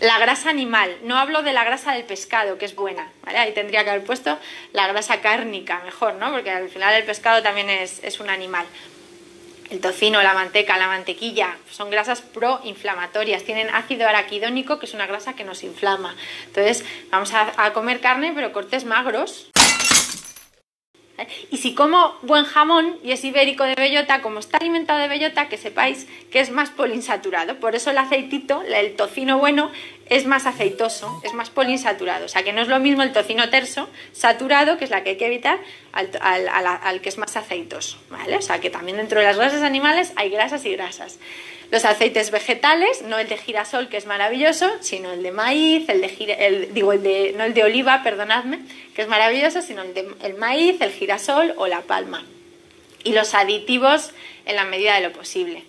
La 0.00 0.18
grasa 0.18 0.48
animal, 0.48 0.96
no 1.02 1.18
hablo 1.18 1.42
de 1.42 1.52
la 1.52 1.64
grasa 1.64 1.92
del 1.92 2.04
pescado, 2.04 2.56
que 2.56 2.64
es 2.64 2.74
buena, 2.74 3.12
Ahí 3.26 3.52
tendría 3.52 3.84
que 3.84 3.90
haber 3.90 4.04
puesto 4.04 4.38
la 4.72 4.88
grasa 4.88 5.20
cárnica, 5.20 5.82
mejor, 5.84 6.14
¿no? 6.14 6.32
Porque 6.32 6.50
al 6.50 6.70
final 6.70 6.94
el 6.94 7.04
pescado 7.04 7.42
también 7.42 7.68
es 7.68 8.20
un 8.20 8.30
animal 8.30 8.66
el 9.70 9.80
tocino, 9.80 10.22
la 10.22 10.34
manteca, 10.34 10.76
la 10.76 10.88
mantequilla, 10.88 11.56
son 11.70 11.90
grasas 11.90 12.20
proinflamatorias, 12.20 13.44
tienen 13.44 13.70
ácido 13.70 14.08
araquidónico, 14.08 14.78
que 14.78 14.86
es 14.86 14.94
una 14.94 15.06
grasa 15.06 15.34
que 15.34 15.44
nos 15.44 15.62
inflama. 15.62 16.14
Entonces, 16.46 16.84
vamos 17.10 17.32
a, 17.32 17.72
comer 17.72 18.00
carne, 18.00 18.32
pero 18.34 18.52
cortes 18.52 18.84
magros. 18.84 19.50
Y 21.50 21.58
si 21.58 21.74
como 21.74 22.16
buen 22.22 22.44
jamón 22.44 22.98
y 23.04 23.12
es 23.12 23.24
ibérico 23.24 23.62
de 23.64 23.74
bellota, 23.74 24.20
como 24.20 24.40
está 24.40 24.58
alimentado 24.58 24.98
de 24.98 25.08
bellota, 25.08 25.48
que 25.48 25.56
sepáis 25.56 26.08
que 26.30 26.40
es 26.40 26.50
más 26.50 26.70
polinsaturado. 26.70 27.60
Por 27.60 27.76
eso 27.76 27.90
el 27.90 27.98
aceitito, 27.98 28.62
el 28.62 28.96
tocino 28.96 29.38
bueno, 29.38 29.70
es 30.08 30.26
más 30.26 30.46
aceitoso, 30.46 31.20
es 31.24 31.32
más 31.32 31.50
polinsaturado. 31.50 32.26
O 32.26 32.28
sea 32.28 32.42
que 32.42 32.52
no 32.52 32.60
es 32.62 32.68
lo 32.68 32.80
mismo 32.80 33.02
el 33.02 33.12
tocino 33.12 33.48
terso, 33.48 33.88
saturado, 34.12 34.76
que 34.76 34.84
es 34.84 34.90
la 34.90 35.04
que 35.04 35.10
hay 35.10 35.16
que 35.16 35.26
evitar, 35.26 35.60
al, 35.92 37.00
que 37.00 37.08
es 37.08 37.18
más 37.18 37.36
aceitoso. 37.36 37.98
¿vale? 38.10 38.36
O 38.36 38.42
sea 38.42 38.60
que 38.60 38.70
también 38.70 38.96
dentro 38.96 39.20
de 39.20 39.26
las 39.26 39.36
grasas 39.36 39.62
animales 39.62 40.12
hay 40.16 40.30
grasas 40.30 40.64
y 40.64 40.72
grasas. 40.72 41.18
Los 41.74 41.84
aceites 41.84 42.30
vegetales, 42.30 43.02
no 43.02 43.18
el 43.18 43.26
de 43.26 43.36
girasol, 43.36 43.88
que 43.88 43.96
es 43.96 44.06
maravilloso, 44.06 44.70
sino 44.80 45.10
el 45.10 45.24
de 45.24 45.32
maíz, 45.32 45.88
el 45.88 46.02
de, 46.02 46.68
digo, 46.72 46.92
el 46.92 47.02
de, 47.02 47.34
no 47.36 47.42
el 47.42 47.52
de 47.52 47.64
oliva, 47.64 48.04
perdonadme, 48.04 48.60
que 48.94 49.02
es 49.02 49.08
maravilloso, 49.08 49.60
sino 49.60 49.82
el 49.82 49.92
de 49.92 50.08
el 50.22 50.34
maíz, 50.34 50.80
el 50.80 50.92
girasol 50.92 51.52
o 51.56 51.66
la 51.66 51.80
palma. 51.80 52.24
Y 53.02 53.12
los 53.12 53.34
aditivos 53.34 54.12
en 54.46 54.54
la 54.54 54.62
medida 54.62 54.94
de 54.94 55.00
lo 55.00 55.12
posible. 55.12 55.64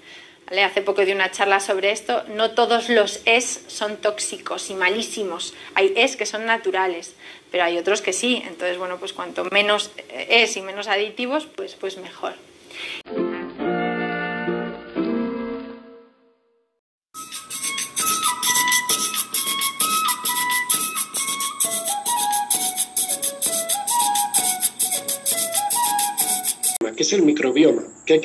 Hace 0.63 0.83
poco 0.83 1.03
di 1.03 1.11
una 1.11 1.31
charla 1.31 1.59
sobre 1.59 1.89
esto. 1.89 2.23
No 2.27 2.51
todos 2.51 2.87
los 2.89 3.21
es 3.25 3.63
son 3.65 3.97
tóxicos 3.97 4.69
y 4.69 4.75
malísimos. 4.75 5.55
Hay 5.73 5.91
es 5.95 6.17
que 6.17 6.27
son 6.27 6.45
naturales, 6.45 7.15
pero 7.49 7.63
hay 7.63 7.79
otros 7.79 8.03
que 8.03 8.13
sí. 8.13 8.43
Entonces, 8.45 8.77
bueno, 8.77 8.99
pues 8.99 9.11
cuanto 9.11 9.43
menos 9.45 9.89
es 10.09 10.55
y 10.55 10.61
menos 10.61 10.87
aditivos, 10.87 11.47
pues, 11.47 11.73
pues 11.73 11.97
mejor. 11.97 12.35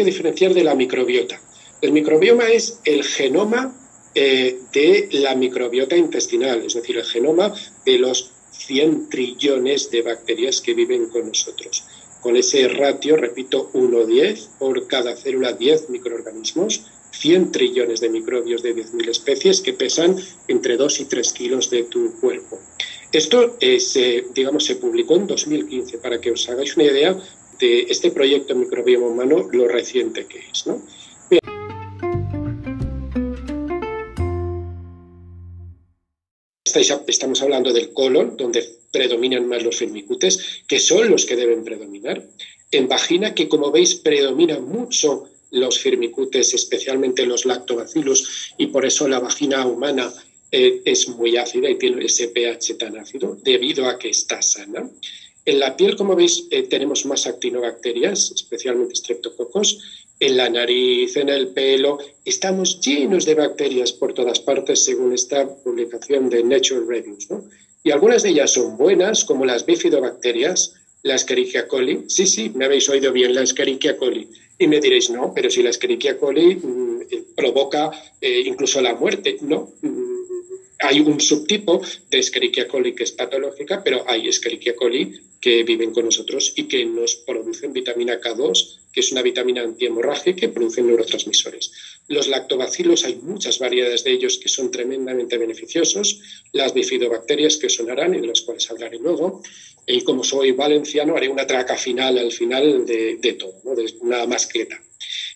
Que 0.00 0.04
diferenciar 0.04 0.54
de 0.54 0.64
la 0.64 0.74
microbiota. 0.74 1.38
El 1.82 1.92
microbioma 1.92 2.48
es 2.48 2.80
el 2.84 3.04
genoma 3.04 3.76
eh, 4.14 4.58
de 4.72 5.08
la 5.12 5.34
microbiota 5.34 5.94
intestinal, 5.94 6.64
es 6.64 6.72
decir, 6.72 6.96
el 6.96 7.04
genoma 7.04 7.52
de 7.84 7.98
los 7.98 8.30
100 8.50 9.10
trillones 9.10 9.90
de 9.90 10.00
bacterias 10.00 10.62
que 10.62 10.72
viven 10.72 11.10
con 11.10 11.28
nosotros. 11.28 11.84
Con 12.22 12.36
ese 12.36 12.66
ratio, 12.68 13.16
repito, 13.16 13.70
1-10 13.74 14.48
por 14.58 14.86
cada 14.86 15.14
célula 15.16 15.52
10 15.52 15.90
microorganismos, 15.90 16.86
100 17.12 17.52
trillones 17.52 18.00
de 18.00 18.08
microbios 18.08 18.62
de 18.62 18.74
10.000 18.74 19.08
especies 19.10 19.60
que 19.60 19.74
pesan 19.74 20.16
entre 20.48 20.78
2 20.78 21.00
y 21.00 21.04
3 21.04 21.32
kilos 21.34 21.68
de 21.68 21.82
tu 21.84 22.12
cuerpo. 22.20 22.58
Esto 23.12 23.56
se, 23.60 24.24
digamos, 24.32 24.64
se 24.64 24.76
publicó 24.76 25.16
en 25.16 25.26
2015, 25.26 25.98
para 25.98 26.20
que 26.20 26.30
os 26.30 26.48
hagáis 26.48 26.76
una 26.76 26.84
idea 26.84 27.18
de 27.60 27.82
este 27.82 28.10
proyecto 28.10 28.54
microbioma 28.54 29.06
humano, 29.06 29.48
lo 29.52 29.68
reciente 29.68 30.26
que 30.26 30.38
es. 30.38 30.66
¿no? 30.66 30.82
Estamos 37.06 37.42
hablando 37.42 37.72
del 37.72 37.92
colon, 37.92 38.36
donde 38.36 38.64
predominan 38.92 39.46
más 39.46 39.62
los 39.62 39.76
firmicutes, 39.76 40.62
que 40.66 40.78
son 40.78 41.10
los 41.10 41.26
que 41.26 41.36
deben 41.36 41.64
predominar. 41.64 42.24
En 42.70 42.88
vagina, 42.88 43.34
que 43.34 43.48
como 43.48 43.70
veis 43.70 43.96
predominan 43.96 44.64
mucho 44.64 45.24
los 45.50 45.78
firmicutes, 45.78 46.54
especialmente 46.54 47.26
los 47.26 47.44
lactobacillus, 47.44 48.54
y 48.56 48.68
por 48.68 48.86
eso 48.86 49.08
la 49.08 49.18
vagina 49.18 49.66
humana 49.66 50.12
eh, 50.52 50.82
es 50.84 51.08
muy 51.08 51.36
ácida 51.36 51.68
y 51.68 51.76
tiene 51.78 52.04
ese 52.04 52.28
pH 52.28 52.74
tan 52.78 52.96
ácido, 52.96 53.36
debido 53.42 53.86
a 53.86 53.98
que 53.98 54.10
está 54.10 54.40
sana. 54.40 54.88
En 55.50 55.58
la 55.58 55.76
piel, 55.76 55.96
como 55.96 56.14
veis, 56.14 56.46
eh, 56.52 56.62
tenemos 56.62 57.04
más 57.06 57.26
actinobacterias, 57.26 58.30
especialmente 58.36 58.94
streptococos, 58.94 59.68
en 60.20 60.36
la 60.36 60.48
nariz, 60.48 61.16
en 61.16 61.28
el 61.28 61.48
pelo. 61.48 61.98
Estamos 62.24 62.78
llenos 62.80 63.24
de 63.24 63.34
bacterias 63.34 63.90
por 63.90 64.14
todas 64.14 64.38
partes, 64.38 64.84
según 64.84 65.12
esta 65.12 65.52
publicación 65.64 66.30
de 66.30 66.44
Nature 66.44 66.86
Reviews. 66.86 67.26
Y 67.82 67.90
algunas 67.90 68.22
de 68.22 68.28
ellas 68.28 68.52
son 68.52 68.76
buenas, 68.76 69.24
como 69.24 69.44
las 69.44 69.66
bifidobacterias, 69.66 70.74
la 71.02 71.16
Escherichia 71.16 71.66
coli. 71.66 72.04
Sí, 72.06 72.28
sí, 72.28 72.52
me 72.54 72.66
habéis 72.66 72.88
oído 72.88 73.10
bien, 73.10 73.34
la 73.34 73.42
Escherichia 73.42 73.96
coli. 73.96 74.28
Y 74.56 74.68
me 74.68 74.78
diréis, 74.78 75.10
no, 75.10 75.32
pero 75.34 75.50
si 75.50 75.64
la 75.64 75.70
Escherichia 75.70 76.16
coli 76.16 76.54
mm, 76.54 77.00
eh, 77.10 77.24
provoca 77.34 77.90
eh, 78.20 78.42
incluso 78.46 78.80
la 78.80 78.94
muerte. 78.94 79.38
No, 79.40 79.72
mm, 79.82 80.19
hay 80.80 81.00
un 81.00 81.20
subtipo 81.20 81.82
de 82.10 82.18
Escherichia 82.18 82.66
coli 82.66 82.94
que 82.94 83.04
es 83.04 83.12
patológica, 83.12 83.82
pero 83.84 84.04
hay 84.08 84.28
Escherichia 84.28 84.74
coli 84.74 85.20
que 85.40 85.62
viven 85.62 85.92
con 85.92 86.04
nosotros 86.04 86.52
y 86.56 86.64
que 86.64 86.84
nos 86.84 87.16
producen 87.16 87.72
vitamina 87.72 88.20
K2, 88.20 88.78
que 88.92 89.00
es 89.00 89.12
una 89.12 89.22
vitamina 89.22 89.62
antihemorrágica 89.62 90.40
que 90.40 90.48
produce 90.48 90.82
neurotransmisores. 90.82 91.72
Los 92.08 92.28
lactobacilos, 92.28 93.04
hay 93.04 93.16
muchas 93.16 93.58
variedades 93.58 94.04
de 94.04 94.12
ellos 94.12 94.38
que 94.38 94.48
son 94.48 94.70
tremendamente 94.70 95.38
beneficiosos. 95.38 96.20
Las 96.52 96.74
bifidobacterias 96.74 97.56
que 97.56 97.70
sonarán 97.70 98.14
y 98.14 98.20
de 98.20 98.26
las 98.26 98.40
cuales 98.42 98.70
hablaré 98.70 98.98
luego. 98.98 99.42
Y 99.86 100.02
como 100.02 100.24
soy 100.24 100.52
valenciano, 100.52 101.16
haré 101.16 101.28
una 101.28 101.46
traca 101.46 101.76
final 101.76 102.18
al 102.18 102.32
final 102.32 102.84
de, 102.86 103.36
todo, 103.38 103.74
de 103.74 103.94
una 104.00 104.26
mascleta. 104.26 104.80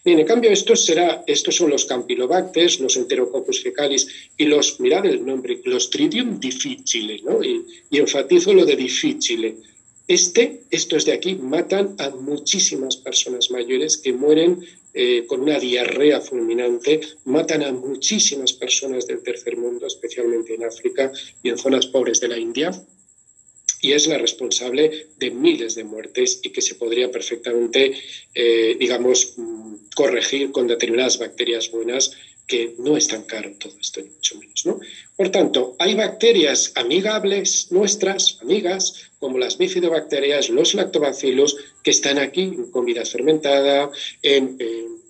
Bien, 0.05 0.19
en 0.19 0.27
cambio, 0.27 0.51
estos, 0.51 0.85
será, 0.85 1.25
estos 1.27 1.57
son 1.57 1.71
los 1.71 1.87
Campylobacter, 1.87 2.81
los 2.81 2.97
Enterococcus 2.97 3.63
fecalis 3.63 4.07
y 4.37 4.45
los, 4.45 4.79
mirad 4.81 5.07
el 5.07 5.25
nombre, 5.25 5.61
Clostridium 5.61 6.39
difficile, 6.39 7.21
¿no? 7.25 7.43
y, 7.43 7.65
y 7.91 7.99
enfatizo 7.99 8.53
lo 8.53 8.67
de 8.67 8.77
difficile 8.77 9.57
este, 10.07 10.61
estos 10.71 11.07
de 11.07 11.13
aquí, 11.13 11.35
matan 11.35 11.95
a 11.99 12.11
muchísimas 12.11 12.97
personas 12.97 13.51
mayores 13.51 13.97
que 13.97 14.13
mueren 14.13 14.61
eh, 14.93 15.25
con 15.27 15.41
una 15.41 15.59
diarrea 15.59 16.21
fulminante, 16.21 17.01
matan 17.25 17.63
a 17.63 17.73
muchísimas 17.73 18.53
personas 18.53 19.07
del 19.07 19.23
tercer 19.23 19.57
mundo, 19.57 19.87
especialmente 19.87 20.55
en 20.55 20.65
África 20.65 21.11
y 21.43 21.49
en 21.49 21.57
zonas 21.57 21.87
pobres 21.87 22.21
de 22.21 22.29
la 22.29 22.39
India, 22.39 22.71
y 23.85 23.93
es 23.93 24.07
la 24.07 24.17
responsable 24.17 25.09
de 25.19 25.31
miles 25.31 25.75
de 25.75 25.85
muertes 25.85 26.41
y 26.43 26.51
que 26.51 26.63
se 26.63 26.75
podría 26.75 27.11
perfectamente, 27.11 27.93
eh, 28.35 28.77
digamos, 28.79 29.35
mm, 29.37 29.75
corregir 29.95 30.51
con 30.53 30.67
determinadas 30.67 31.19
bacterias 31.19 31.71
buenas 31.71 32.13
que 32.47 32.75
no 32.79 32.97
es 32.97 33.09
tan 33.09 33.25
caro 33.25 33.53
todo 33.59 33.75
esto, 33.81 34.01
ni 34.01 34.09
mucho 34.09 34.39
menos. 34.39 34.67
¿no? 34.67 34.81
Por 35.17 35.31
tanto, 35.31 35.77
hay 35.79 35.95
bacterias 35.95 36.73
amigables 36.75 37.69
nuestras, 37.71 38.39
amigas, 38.41 39.11
como 39.19 39.39
las 39.39 39.57
bifidobacterias, 39.59 40.49
los 40.49 40.75
lactobacillus, 40.75 41.57
que 41.83 41.91
están 41.91 42.19
aquí 42.19 42.43
en 42.43 42.71
comida 42.71 43.05
fermentada, 43.05 43.91
en, 44.23 44.59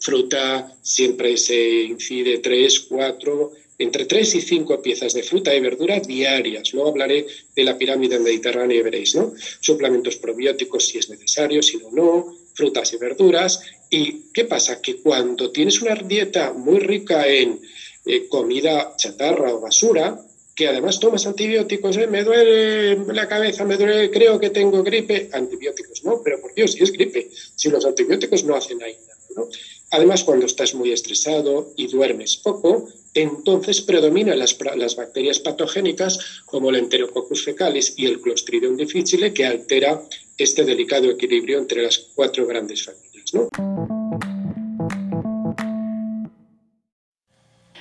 fruta, 0.05 0.71
siempre 0.83 1.37
se 1.39 1.85
incide 1.85 2.39
tres, 2.39 2.81
cuatro, 2.81 3.53
entre 3.79 4.07
tres 4.07 4.35
y 4.35 4.41
cinco 4.41 4.81
piezas 4.81 5.15
de 5.15 5.23
fruta 5.23 5.55
y 5.55 5.61
verdura 5.61 6.01
diarias. 6.01 6.73
Luego 6.73 6.91
hablaré 6.91 7.27
de 7.55 7.65
la 7.65 7.77
pirámide 7.77 8.19
mediterránea 8.19 8.79
y 8.79 8.83
veréis, 8.83 9.15
¿no? 9.15 9.33
Suplementos 9.61 10.17
probióticos 10.17 10.87
si 10.87 10.99
es 10.99 11.09
necesario, 11.11 11.63
si 11.63 11.79
no, 11.79 11.91
no, 11.91 12.37
frutas 12.55 12.93
y 12.93 12.99
verduras. 12.99 13.61
¿Y 13.91 14.31
qué 14.33 14.45
pasa? 14.45 14.81
Que 14.81 14.97
cuando 14.97 15.51
tienes 15.51 15.83
una 15.83 15.95
dieta 15.95 16.53
muy 16.53 16.79
rica 16.79 17.27
en 17.27 17.61
eh, 18.07 18.29
comida 18.29 18.95
chatarra 18.97 19.55
o 19.55 19.61
basura, 19.61 20.21
que 20.55 20.69
además 20.69 21.01
tomas 21.01 21.27
antibióticos, 21.27 21.97
¿eh? 21.97 22.07
me 22.07 22.23
duele 22.23 22.97
la 23.13 23.27
cabeza, 23.27 23.65
me 23.65 23.77
duele, 23.77 24.11
creo 24.11 24.39
que 24.39 24.51
tengo 24.51 24.83
gripe, 24.85 25.29
antibióticos, 25.33 26.05
no, 26.05 26.21
pero 26.23 26.41
por 26.41 26.55
Dios, 26.55 26.73
si 26.73 26.85
es 26.85 26.93
gripe, 26.93 27.29
si 27.33 27.71
los 27.71 27.85
antibióticos 27.85 28.45
no 28.45 28.55
hacen 28.55 28.81
ahí 28.83 28.97
nada, 29.07 29.21
¿no? 29.37 29.49
Además, 29.95 30.25
cuando 30.25 30.47
estás 30.47 30.75
muy 30.75 30.91
estresado 30.91 31.73
y 31.77 31.87
duermes 31.87 32.37
poco, 32.37 32.89
entonces 33.15 33.81
predominan 33.81 34.41
las, 34.41 34.59
bacterias 34.97 35.39
patogénicas 35.39 36.43
como 36.47 36.71
el 36.71 36.77
Enterococcus 36.77 37.45
fecalis 37.45 37.95
y 37.97 38.07
el 38.07 38.21
Clostridium 38.21 38.77
difficile, 38.77 39.33
que 39.33 39.47
altera 39.47 40.03
este 40.37 40.65
delicado 40.65 41.09
equilibrio 41.09 41.59
entre 41.59 41.85
las 41.85 41.99
cuatro 42.13 42.45
grandes 42.45 42.85
familias. 42.85 43.35
¿no? 43.35 43.49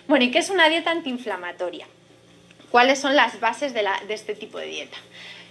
Bueno, 0.08 0.26
¿y 0.26 0.30
qué 0.30 0.38
es 0.38 0.52
una 0.52 0.70
dieta 0.70 0.92
antiinflamatoria? 0.92 1.88
¿Cuáles 2.70 3.00
son 3.00 3.16
las 3.16 3.40
bases 3.40 3.74
de 3.74 3.84
este 4.10 4.36
tipo 4.36 4.60
de 4.60 4.68
dieta? 4.68 4.98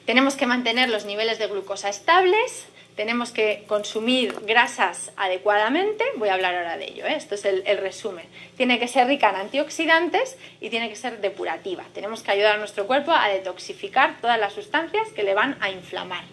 Tenemos 0.06 0.34
que 0.34 0.46
mantener 0.46 0.88
los 0.88 1.04
niveles 1.04 1.38
de 1.38 1.46
glucosa 1.46 1.88
estables, 1.88 2.66
tenemos 2.96 3.30
que 3.30 3.64
consumir 3.68 4.34
grasas 4.42 5.12
adecuadamente, 5.16 6.04
voy 6.16 6.28
a 6.28 6.34
hablar 6.34 6.54
ahora 6.54 6.76
de 6.76 6.86
ello, 6.86 7.06
¿eh? 7.06 7.14
esto 7.16 7.36
es 7.36 7.44
el, 7.44 7.64
resumen. 7.78 8.26
Tiene 8.56 8.78
que 8.78 8.88
ser 8.88 9.06
rica 9.06 9.30
en 9.30 9.36
antioxidantes 9.36 10.36
y 10.60 10.70
tiene 10.70 10.88
que 10.88 10.96
ser 10.96 11.20
depurativa. 11.20 11.84
Tenemos 11.94 12.22
que 12.22 12.32
ayudar 12.32 12.56
a 12.56 12.58
nuestro 12.58 12.86
cuerpo 12.86 13.12
a 13.12 13.28
detoxificar 13.28 14.20
todas 14.20 14.38
las 14.38 14.52
sustancias 14.52 15.08
que 15.14 15.22
le 15.22 15.34
van 15.34 15.56
a 15.60 15.70
inflamar. 15.70 16.24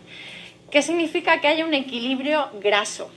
¿Qué 0.70 0.82
significa 0.82 1.40
que 1.40 1.48
haya 1.48 1.66
un 1.66 1.74
equilibrio 1.74 2.50
graso? 2.56 3.10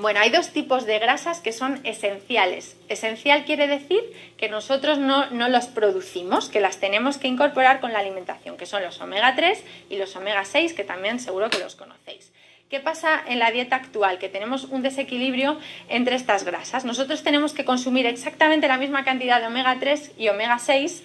Bueno, 0.00 0.20
hay 0.20 0.30
dos 0.30 0.48
tipos 0.48 0.86
de 0.86 0.98
grasas 0.98 1.40
que 1.40 1.52
son 1.52 1.78
esenciales. 1.84 2.74
Esencial 2.88 3.44
quiere 3.44 3.66
decir 3.66 4.00
que 4.38 4.48
nosotros 4.48 4.98
no, 4.98 5.28
no, 5.30 5.50
los 5.50 5.66
producimos, 5.66 6.48
que 6.48 6.60
las 6.60 6.78
tenemos 6.78 7.18
que 7.18 7.28
incorporar 7.28 7.80
con 7.80 7.92
la 7.92 7.98
alimentación, 7.98 8.56
que 8.56 8.64
son 8.64 8.82
los 8.82 8.98
omega 9.02 9.34
3 9.36 9.62
y 9.90 9.98
los 9.98 10.16
omega 10.16 10.46
6, 10.46 10.72
que 10.72 10.84
también 10.84 11.20
seguro 11.20 11.50
que 11.50 11.58
los 11.58 11.76
conocéis. 11.76 12.32
¿Qué 12.70 12.80
pasa 12.80 13.22
en 13.26 13.38
la 13.38 13.50
dieta 13.50 13.76
actual? 13.76 14.18
Que 14.18 14.30
tenemos 14.30 14.64
un 14.64 14.80
desequilibrio 14.80 15.58
entre 15.90 16.16
estas 16.16 16.44
grasas. 16.44 16.86
Nosotros 16.86 17.22
tenemos 17.22 17.52
que 17.52 17.66
consumir 17.66 18.06
exactamente 18.06 18.68
la 18.68 18.78
misma 18.78 19.04
cantidad 19.04 19.38
de 19.38 19.48
omega 19.48 19.76
3 19.78 20.12
y 20.16 20.28
omega 20.28 20.58
6 20.58 21.02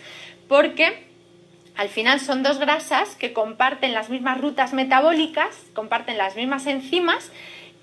porque 0.47 1.03
al 1.75 1.89
final 1.89 2.21
son 2.21 2.43
dos 2.43 2.59
grasas 2.59 3.15
que 3.15 3.33
comparten 3.33 3.93
las 3.93 4.09
mismas 4.09 4.39
rutas 4.39 4.71
metabólicas, 4.71 5.53
comparten 5.73 6.17
las 6.17 6.37
mismas 6.37 6.65
enzimas 6.67 7.31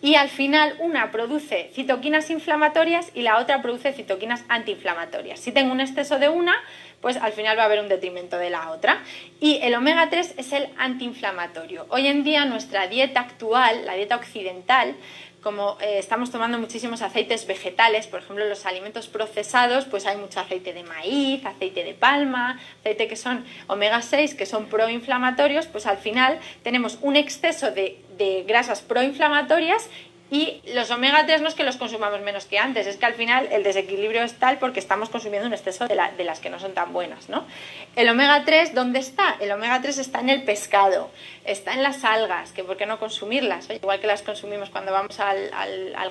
y 0.02 0.16
al 0.16 0.28
final 0.28 0.74
una 0.80 1.12
produce 1.12 1.70
citoquinas 1.72 2.28
inflamatorias 2.28 3.10
y 3.14 3.22
la 3.22 3.38
otra 3.38 3.62
produce 3.62 3.92
citoquinas 3.92 4.44
antiinflamatorias. 4.48 5.38
Si 5.38 5.52
tengo 5.52 5.72
un 5.72 5.80
exceso 5.80 6.18
de 6.18 6.28
una, 6.28 6.54
pues 7.00 7.16
al 7.16 7.32
final 7.32 7.56
va 7.56 7.62
a 7.62 7.66
haber 7.66 7.80
un 7.80 7.88
detrimento 7.88 8.36
de 8.36 8.50
la 8.50 8.70
otra. 8.70 9.00
Y 9.40 9.60
el 9.62 9.74
omega 9.74 10.10
3 10.10 10.34
es 10.38 10.52
el 10.52 10.68
antiinflamatorio. 10.76 11.86
Hoy 11.88 12.08
en 12.08 12.24
día 12.24 12.44
nuestra 12.44 12.88
dieta 12.88 13.20
actual, 13.20 13.86
la 13.86 13.94
dieta 13.94 14.16
occidental, 14.16 14.96
como 15.42 15.76
eh, 15.80 15.98
estamos 15.98 16.30
tomando 16.30 16.58
muchísimos 16.58 17.02
aceites 17.02 17.46
vegetales, 17.46 18.06
por 18.06 18.20
ejemplo, 18.20 18.48
los 18.48 18.64
alimentos 18.64 19.08
procesados, 19.08 19.84
pues 19.86 20.06
hay 20.06 20.16
mucho 20.16 20.40
aceite 20.40 20.72
de 20.72 20.84
maíz, 20.84 21.44
aceite 21.44 21.82
de 21.82 21.94
palma, 21.94 22.60
aceite 22.80 23.08
que 23.08 23.16
son 23.16 23.44
omega 23.66 24.00
6, 24.02 24.34
que 24.34 24.46
son 24.46 24.66
proinflamatorios, 24.66 25.66
pues 25.66 25.86
al 25.86 25.98
final 25.98 26.38
tenemos 26.62 26.98
un 27.02 27.16
exceso 27.16 27.72
de, 27.72 27.98
de 28.16 28.44
grasas 28.46 28.82
proinflamatorias 28.82 29.88
y 30.32 30.62
los 30.72 30.90
omega 30.90 31.26
3 31.26 31.42
no 31.42 31.48
es 31.48 31.54
que 31.54 31.62
los 31.62 31.76
consumamos 31.76 32.22
menos 32.22 32.46
que 32.46 32.58
antes, 32.58 32.86
es 32.86 32.96
que 32.96 33.04
al 33.04 33.12
final 33.12 33.50
el 33.52 33.62
desequilibrio 33.62 34.22
es 34.22 34.38
tal 34.38 34.56
porque 34.56 34.80
estamos 34.80 35.10
consumiendo 35.10 35.46
un 35.46 35.52
exceso 35.52 35.86
de, 35.86 35.94
las 35.94 36.40
que 36.40 36.48
no 36.48 36.58
son 36.58 36.72
tan 36.72 36.94
buenas. 36.94 37.28
¿no? 37.28 37.44
El 37.96 38.08
omega 38.08 38.42
3, 38.42 38.74
¿dónde 38.74 38.98
está? 38.98 39.36
El 39.40 39.52
omega 39.52 39.82
3 39.82 39.98
está 39.98 40.20
en 40.20 40.30
el 40.30 40.42
pescado, 40.44 41.10
está 41.44 41.74
en 41.74 41.82
las 41.82 42.02
algas, 42.04 42.52
que 42.52 42.64
¿por 42.64 42.78
qué 42.78 42.86
no 42.86 42.98
consumirlas? 42.98 43.68
igual 43.68 44.00
que 44.00 44.06
las 44.06 44.22
consumimos 44.22 44.70
cuando 44.70 44.90
vamos 44.90 45.20
al, 45.20 45.50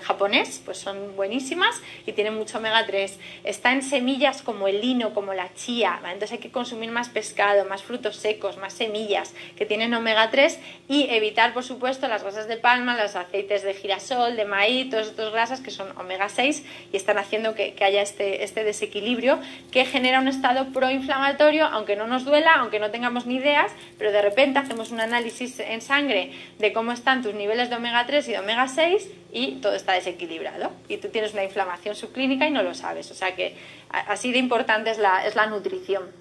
japonés, 0.01 0.62
pues 0.63 0.77
son 0.77 1.15
buenísimas 1.15 1.81
y 2.05 2.12
tienen 2.12 2.36
mucho 2.36 2.60
omega 2.60 2.86
3. 2.86 3.17
Está 3.43 3.71
en 3.71 3.81
semillas 3.81 4.43
como 4.43 4.67
el 4.67 4.81
lino, 4.81 5.15
como 5.15 5.34
la 5.34 5.51
chía, 5.55 5.99
entonces 6.03 6.34
hay 6.34 6.38
que 6.38 6.51
consumir 6.51 6.91
más 6.91 7.10
pescado, 7.10 7.65
más 7.65 7.81
frutos 7.81 8.17
secos, 8.17 8.57
más 8.57 8.73
semillas 8.73 9.34
que 9.57 9.65
tienen 9.65 9.95
omega 9.95 10.29
3 10.29 10.60
y 10.88 11.10
evitar, 11.10 11.55
por 11.55 11.63
supuesto, 11.63 12.07
las 12.07 12.21
grasas 12.21 12.47
de 12.47 12.57
palma, 12.57 13.01
los 13.01 13.15
aceites 13.15 13.63
de 13.63 13.73
girasol 13.73 14.11
de 14.12 14.45
maíz, 14.45 14.89
todas 14.89 15.08
estas 15.08 15.32
grasas 15.32 15.62
que 15.62 15.71
son 15.71 15.97
omega 15.97 16.28
6 16.28 16.65
y 16.91 16.97
están 16.97 17.17
haciendo 17.17 17.56
que, 17.56 17.74
haya 17.82 18.02
este, 18.02 18.43
este, 18.43 18.65
desequilibrio 18.65 19.39
que 19.71 19.86
genera 19.86 20.19
un 20.19 20.28
estado 20.28 20.74
proinflamatorio, 20.74 21.65
aunque 21.65 21.95
no 21.95 22.08
nos 22.08 22.26
duela, 22.26 22.56
aunque 22.56 22.80
no 22.80 22.91
tengamos 22.91 23.26
ni 23.26 23.36
ideas, 23.36 23.71
pero 23.97 24.12
de 24.12 24.21
repente 24.21 24.60
hacemos 24.60 24.91
un 24.91 25.00
análisis 25.00 25.60
en 25.62 25.82
sangre 25.82 26.32
de 26.60 26.74
cómo 26.74 26.91
están 26.91 27.24
tus 27.24 27.34
niveles 27.34 27.69
de 27.69 27.78
omega 27.78 28.06
3 28.06 28.28
y 28.28 28.32
de 28.34 28.39
omega 28.39 28.67
6 28.67 29.08
y 29.32 29.54
todo 29.62 29.76
está 29.76 29.93
desequilibrado. 29.93 30.71
Y 30.89 30.97
tú 30.97 31.08
tienes 31.08 31.32
una 31.32 31.45
inflamación 31.45 31.95
subclínica 31.95 32.47
y 32.47 32.52
no 32.52 32.63
lo 32.63 32.74
sabes. 32.74 33.10
O 33.12 33.13
sea 33.15 33.34
que 33.36 33.56
así 33.89 34.32
de 34.34 34.39
importante 34.39 34.91
es 34.91 34.97
la, 34.97 35.26
es 35.26 35.36
la 35.36 35.45
nutrición. 35.45 36.20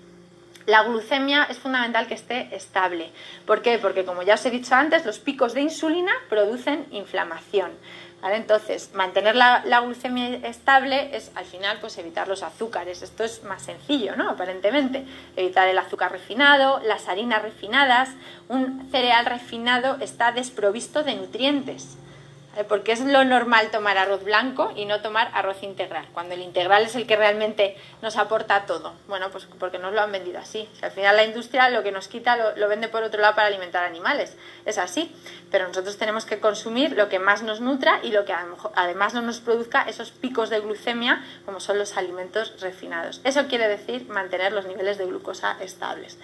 La 0.67 0.83
glucemia 0.83 1.47
es 1.49 1.59
fundamental 1.59 2.07
que 2.07 2.15
esté 2.15 2.55
estable. 2.55 3.11
¿Por 3.47 3.63
qué? 3.63 3.79
Porque 3.79 4.05
como 4.05 4.23
ya 4.23 4.35
os 4.35 4.45
he 4.47 4.51
dicho 4.51 4.75
antes, 4.75 5.07
los 5.07 5.19
picos 5.19 5.55
de 5.55 5.63
insulina 5.63 6.13
producen 6.29 6.87
inflamación. 6.91 7.73
Entonces, 8.23 8.91
mantener 8.93 9.35
la, 9.35 9.81
glucemia 9.81 10.37
estable 10.47 11.17
es 11.17 11.33
al 11.35 11.47
final 11.47 11.79
pues 11.81 11.97
evitar 11.97 12.29
los 12.29 12.43
azúcares. 12.43 13.03
Esto 13.03 13.25
es 13.25 13.43
más 13.45 13.63
sencillo, 13.63 14.15
¿no? 14.15 14.29
Aparentemente. 14.29 15.05
Evitar 15.37 15.69
el 15.69 15.79
azúcar 15.79 16.13
refinado, 16.13 16.81
las 16.81 17.09
harinas 17.09 17.41
refinadas. 17.41 18.11
Un 18.49 18.89
cereal 18.91 19.25
refinado 19.25 19.97
está 20.01 20.33
desprovisto 20.33 21.03
de 21.03 21.15
nutrientes. 21.15 21.97
Eh, 22.57 22.65
porque 22.65 22.91
es 22.93 23.01
lo 23.01 23.25
normal 23.25 23.71
tomar 23.71 23.97
arroz 23.97 24.25
blanco 24.25 24.73
y 24.75 24.85
no 24.85 25.01
tomar 25.03 25.31
arroz 25.35 25.63
integral, 25.63 26.07
cuando 26.13 26.35
el 26.35 26.41
integral 26.41 26.83
es 26.83 26.97
el 26.97 27.07
que 27.07 27.15
realmente 27.17 27.77
nos 28.03 28.17
aporta 28.17 28.67
todo. 28.67 28.95
Bueno, 29.07 29.31
pues 29.31 29.47
porque 29.59 29.79
nos 29.79 29.93
lo 29.93 30.01
han 30.01 30.11
vendido 30.11 30.39
así. 30.41 30.69
al 30.83 30.91
final 30.91 31.17
la 31.17 31.25
industria 31.25 31.71
lo 31.71 31.85
que 31.85 31.93
nos 31.93 32.09
quita 32.09 32.37
lo, 32.57 32.69
vende 32.69 32.89
por 32.89 33.05
otro 33.05 33.21
lado 33.21 33.37
para 33.37 33.47
alimentar 33.47 33.85
animales. 33.85 34.37
Es 34.65 34.79
así. 34.79 35.15
Pero 35.51 35.69
nosotros 35.69 35.97
tenemos 35.97 36.25
que 36.25 36.41
consumir 36.41 36.93
lo 36.93 37.09
que 37.09 37.19
más 37.19 37.43
nos 37.43 37.61
nutra 37.61 38.01
y 38.03 38.11
lo 38.11 38.25
que 38.25 38.35
además 38.75 39.15
no 39.15 39.23
nos 39.23 39.41
produzca 39.41 39.83
esos 39.83 40.11
picos 40.11 40.51
de 40.51 40.61
glucemia 40.61 41.25
como 41.45 41.61
son 41.61 41.79
los 41.79 41.97
alimentos 41.97 42.61
refinados. 42.61 43.21
Eso 43.25 43.47
quiere 43.47 43.69
decir 43.69 44.09
mantener 44.09 44.53
los 44.53 44.67
niveles 44.67 44.99
de 44.99 45.07
glucosa 45.07 45.57
estables. 45.61 46.19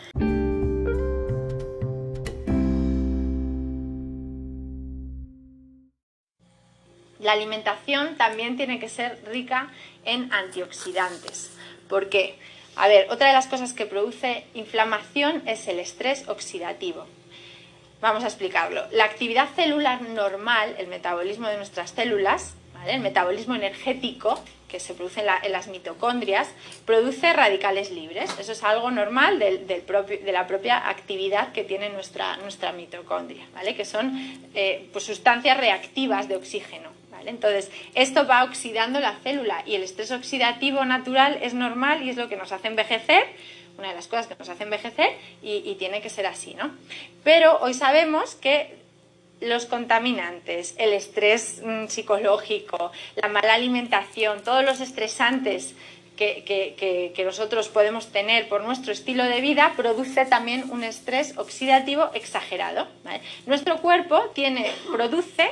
La 7.18 7.32
alimentación 7.32 8.16
también 8.16 8.56
tiene 8.56 8.78
que 8.78 8.88
ser 8.88 9.22
rica 9.26 9.70
en 10.04 10.32
antioxidantes. 10.32 11.50
¿Por 11.88 12.08
qué? 12.08 12.38
A 12.76 12.88
ver, 12.88 13.10
otra 13.10 13.28
de 13.28 13.32
las 13.32 13.46
cosas 13.46 13.72
que 13.72 13.86
produce 13.86 14.44
inflamación 14.54 15.42
es 15.46 15.66
el 15.66 15.78
estrés 15.78 16.28
oxidativo. 16.28 17.06
Vamos 18.02 18.22
a 18.22 18.26
explicarlo. 18.26 18.84
La 18.92 19.04
actividad 19.04 19.48
celular 19.54 20.02
normal, 20.02 20.74
el 20.78 20.86
metabolismo 20.86 21.48
de 21.48 21.56
nuestras 21.56 21.92
células, 21.92 22.54
el 22.86 23.00
metabolismo 23.00 23.54
energético 23.54 24.38
que 24.68 24.80
se 24.80 24.94
produce 24.94 25.20
en, 25.20 25.52
las 25.52 25.68
mitocondrias, 25.68 26.48
produce 26.84 27.32
radicales 27.32 27.90
libres. 27.90 28.30
Eso 28.38 28.52
es 28.52 28.62
algo 28.62 28.90
normal 28.90 29.38
de 29.38 30.32
la 30.32 30.46
propia 30.46 30.88
actividad 30.88 31.52
que 31.52 31.64
tiene 31.64 31.88
nuestra, 31.88 32.36
nuestra 32.38 32.72
mitocondria, 32.72 33.46
¿vale? 33.54 33.74
que 33.74 33.84
son 33.84 34.12
eh, 34.54 34.88
pues 34.92 35.04
sustancias 35.04 35.56
reactivas 35.56 36.28
de 36.28 36.36
oxígeno. 36.36 36.90
Entonces, 37.26 37.70
esto 37.94 38.26
va 38.26 38.44
oxidando 38.44 39.00
la 39.00 39.16
célula 39.22 39.62
y 39.66 39.74
el 39.74 39.82
estrés 39.82 40.10
oxidativo 40.10 40.84
natural 40.84 41.38
es 41.42 41.54
normal 41.54 42.02
y 42.02 42.10
es 42.10 42.16
lo 42.16 42.28
que 42.28 42.36
nos 42.36 42.52
hace 42.52 42.68
envejecer, 42.68 43.24
una 43.78 43.88
de 43.88 43.94
las 43.94 44.06
cosas 44.06 44.26
que 44.26 44.36
nos 44.38 44.48
hace 44.48 44.64
envejecer 44.64 45.10
y, 45.42 45.74
tiene 45.78 46.00
que 46.00 46.10
ser 46.10 46.26
así, 46.26 46.54
¿no? 46.54 46.70
Pero 47.24 47.58
hoy 47.60 47.74
sabemos 47.74 48.34
que 48.34 48.74
los 49.40 49.66
contaminantes, 49.66 50.74
el 50.78 50.94
estrés 50.94 51.60
mm, 51.62 51.88
psicológico, 51.88 52.90
la 53.16 53.28
mala 53.28 53.54
alimentación, 53.54 54.42
todos 54.42 54.64
los 54.64 54.80
estresantes 54.80 55.74
que, 56.16 57.22
nosotros 57.24 57.68
podemos 57.68 58.10
tener 58.10 58.48
por 58.48 58.62
nuestro 58.62 58.92
estilo 58.92 59.24
de 59.24 59.40
vida 59.40 59.74
produce 59.76 60.24
también 60.24 60.70
un 60.70 60.82
estrés 60.82 61.36
oxidativo 61.36 62.10
exagerado. 62.14 62.88
Nuestro 63.46 63.78
cuerpo 63.82 64.30
tiene, 64.34 64.70
produce 64.90 65.50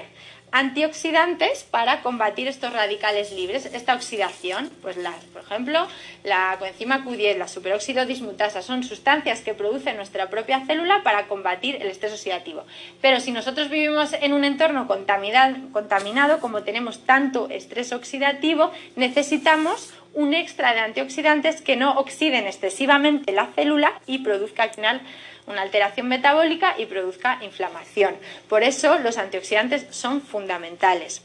antioxidantes 0.55 1.65
para 1.65 2.01
combatir 2.01 2.47
estos 2.47 2.73
radicales 2.73 3.33
libres, 3.33 3.67
esta 3.67 3.93
oxidación. 3.93 4.71
Pues 4.83 4.97
las, 4.97 5.17
por 5.25 5.43
ejemplo, 5.43 5.89
la 6.23 6.55
coenzima 6.61 7.05
Q10, 7.05 7.39
la 7.39 7.49
superóxido 7.49 8.07
dismutasa, 8.07 8.63
son 8.63 8.85
sustancias 8.85 9.41
que 9.41 9.53
produce 9.53 9.93
nuestra 9.95 10.31
propia 10.31 10.65
célula 10.65 11.03
para 11.03 11.27
combatir 11.27 11.83
el 11.83 11.89
estrés 11.89 12.13
oxidativo. 12.13 12.63
Pero 13.03 13.19
si 13.19 13.33
nosotros 13.33 13.69
vivimos 13.69 14.13
en 14.13 14.33
un 14.33 14.45
entorno 14.45 14.87
contaminado, 14.87 15.57
contaminado 15.73 16.39
como 16.39 16.63
tenemos 16.63 17.05
tanto 17.05 17.49
estrés 17.51 17.93
oxidativo, 17.93 18.71
necesitamos 18.95 19.93
un 20.15 20.35
extra 20.35 20.73
de 20.75 20.81
antioxidantes 20.81 21.61
que 21.61 21.77
no 21.77 21.99
oxiden 21.99 22.47
excesivamente 22.47 23.33
la 23.33 23.47
célula 23.47 23.93
y 24.07 24.19
produzca 24.19 24.65
al 24.65 24.71
final 24.71 25.01
una 25.47 25.63
alteración 25.63 26.09
metabólica 26.09 26.75
y 26.79 26.87
produzca 26.87 27.39
inflamación. 27.43 28.17
Por 28.49 28.63
eso 28.63 28.99
los 28.99 29.19
antioxidantes 29.19 29.87
son 29.91 30.23
fundamentales 30.23 31.23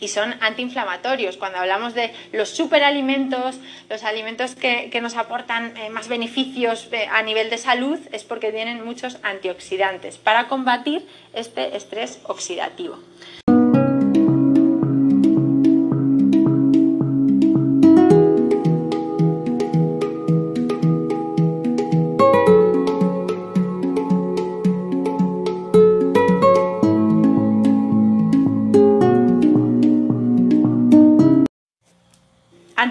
y 0.00 0.08
son 0.08 0.34
antiinflamatorios. 0.40 1.36
Cuando 1.36 1.58
hablamos 1.58 1.94
de 1.94 2.12
los 2.32 2.50
superalimentos, 2.50 3.56
los 3.88 4.04
alimentos 4.04 4.54
que, 4.54 4.90
nos 5.00 5.16
aportan 5.16 5.76
eh, 5.76 5.90
más 5.90 6.08
beneficios 6.08 6.88
eh, 6.92 7.06
a 7.10 7.22
nivel 7.22 7.50
de 7.50 7.58
salud, 7.58 7.98
es 8.12 8.24
porque 8.24 8.50
tienen 8.52 8.84
muchos 8.84 9.18
antioxidantes 9.22 10.18
para 10.18 10.48
combatir 10.48 11.06
este 11.32 11.76
estrés 11.76 12.18
oxidativo. 12.24 12.98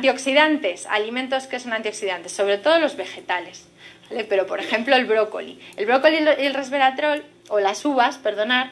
Antioxidantes, 0.06 0.86
alimentos 0.86 1.47
que 1.47 1.60
son 1.60 1.74
antioxidantes, 1.74 2.32
sobre 2.32 2.60
todo 2.60 2.78
los 2.78 2.95
vegetales. 2.95 3.68
Pero, 4.30 4.45
por 4.45 4.60
ejemplo, 4.60 4.95
el 4.95 5.06
brócoli. 5.06 5.60
El 5.78 5.88
brócoli 5.88 6.18
y 6.18 6.45
el 6.45 6.53
resveratrol, 6.53 7.24
o 7.49 7.60
las 7.60 7.84
uvas, 7.86 8.20
perdonad, 8.20 8.68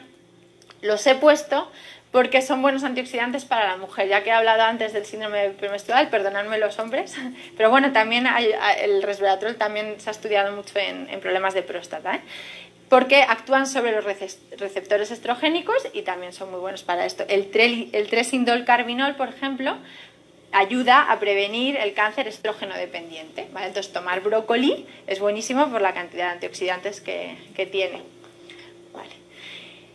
los 0.80 1.04
he 1.08 1.16
puesto 1.16 1.72
porque 2.12 2.40
son 2.40 2.62
buenos 2.62 2.84
antioxidantes 2.84 3.44
para 3.44 3.66
la 3.66 3.76
mujer. 3.78 4.06
Ya 4.06 4.22
que 4.22 4.30
he 4.30 4.32
hablado 4.32 4.62
antes 4.62 4.92
del 4.92 5.04
síndrome 5.06 5.50
premenstrual, 5.50 6.08
perdonadme 6.08 6.56
los 6.58 6.78
hombres, 6.78 7.16
pero 7.56 7.68
bueno, 7.68 7.90
también 7.92 8.28
el 8.80 9.02
resveratrol 9.02 9.56
también 9.56 9.96
se 9.98 10.10
ha 10.10 10.12
estudiado 10.12 10.54
mucho 10.54 10.78
en, 10.78 11.18
problemas 11.18 11.52
de 11.54 11.62
próstata. 11.62 12.14
¿eh? 12.14 12.20
porque 12.88 13.22
actúan 13.22 13.66
sobre 13.66 13.90
los 13.90 14.04
receptores 14.04 15.10
estrogénicos 15.10 15.88
y 15.94 16.02
también 16.02 16.32
son 16.32 16.52
muy 16.52 16.60
buenos 16.60 16.84
para 16.84 17.06
esto. 17.06 17.24
El, 17.26 17.50
el 17.92 18.08
tresindolcarbinol, 18.08 19.16
por 19.16 19.30
ejemplo, 19.30 19.78
ayuda 20.54 21.10
a 21.10 21.18
prevenir 21.18 21.76
el 21.76 21.92
cáncer 21.94 22.28
estrógeno 22.28 22.74
dependiente. 22.76 23.48
Entonces, 23.56 23.92
tomar 23.92 24.22
brócoli 24.22 24.86
es 25.06 25.20
buenísimo 25.20 25.68
por 25.70 25.82
la 25.82 25.92
cantidad 25.92 26.26
de 26.26 26.32
antioxidantes 26.32 27.00
que, 27.00 27.36
que 27.56 27.66
tiene. 27.66 28.13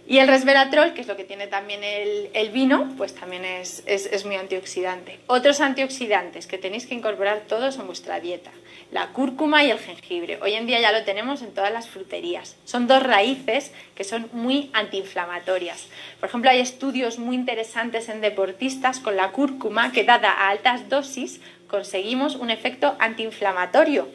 Y 0.10 0.18
el 0.18 0.28
resveratrol, 0.28 0.96
que 0.96 1.02
es 1.02 1.08
lo 1.08 1.16
que 1.16 1.24
tiene 1.24 1.46
también 1.46 1.82
el, 1.84 2.50
vino, 2.50 2.92
pues 2.98 3.14
también 3.14 3.46
es, 3.46 3.84
es, 3.86 4.26
muy 4.26 4.38
antioxidante. 4.38 5.20
Otros 5.28 5.62
antioxidantes 5.62 6.48
que 6.48 6.58
tenéis 6.58 6.88
que 6.88 6.96
incorporar 6.96 7.42
todos 7.48 7.78
en 7.78 7.86
vuestra 7.86 8.20
dieta, 8.20 8.50
la 8.92 9.10
cúrcuma 9.10 9.64
y 9.64 9.70
el 9.70 9.78
jengibre. 9.78 10.40
Hoy 10.42 10.56
en 10.56 10.66
día 10.66 10.82
ya 10.82 10.92
lo 10.92 11.04
tenemos 11.04 11.44
en 11.44 11.54
todas 11.54 11.72
las 11.72 11.88
fruterías. 11.88 12.56
Son 12.66 12.88
dos 12.88 13.04
raíces 13.04 13.72
que 13.94 14.04
son 14.04 14.28
muy 14.34 14.72
antiinflamatorias. 14.74 15.86
Por 16.20 16.30
ejemplo, 16.30 16.50
hay 16.50 16.60
estudios 16.60 17.20
muy 17.20 17.36
interesantes 17.36 18.10
en 18.10 18.22
deportistas 18.22 19.00
con 19.00 19.16
la 19.16 19.32
cúrcuma 19.32 19.92
que 19.92 20.06
dada 20.06 20.32
a 20.32 20.50
altas 20.50 20.90
dosis 20.90 21.40
conseguimos 21.68 22.36
un 22.36 22.50
efecto 22.50 22.96
antiinflamatorio 22.98 24.08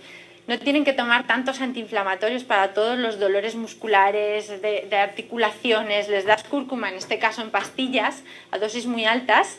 no 0.47 0.59
tienen 0.59 0.85
que 0.85 0.93
tomar 0.93 1.27
tantos 1.27 1.61
antiinflamatorios 1.61 2.45
para 2.45 2.75
todos 2.75 2.99
los 2.99 3.19
dolores 3.19 3.55
musculares, 3.55 4.61
de, 4.61 4.97
articulaciones, 4.97 6.09
les 6.09 6.27
das 6.27 6.45
cúrcuma, 6.45 6.91
en 6.91 6.97
este 6.97 7.19
caso 7.19 7.43
en 7.43 7.51
pastillas, 7.51 8.23
a 8.51 8.59
dosis 8.59 8.87
muy 8.87 9.07
altas, 9.07 9.59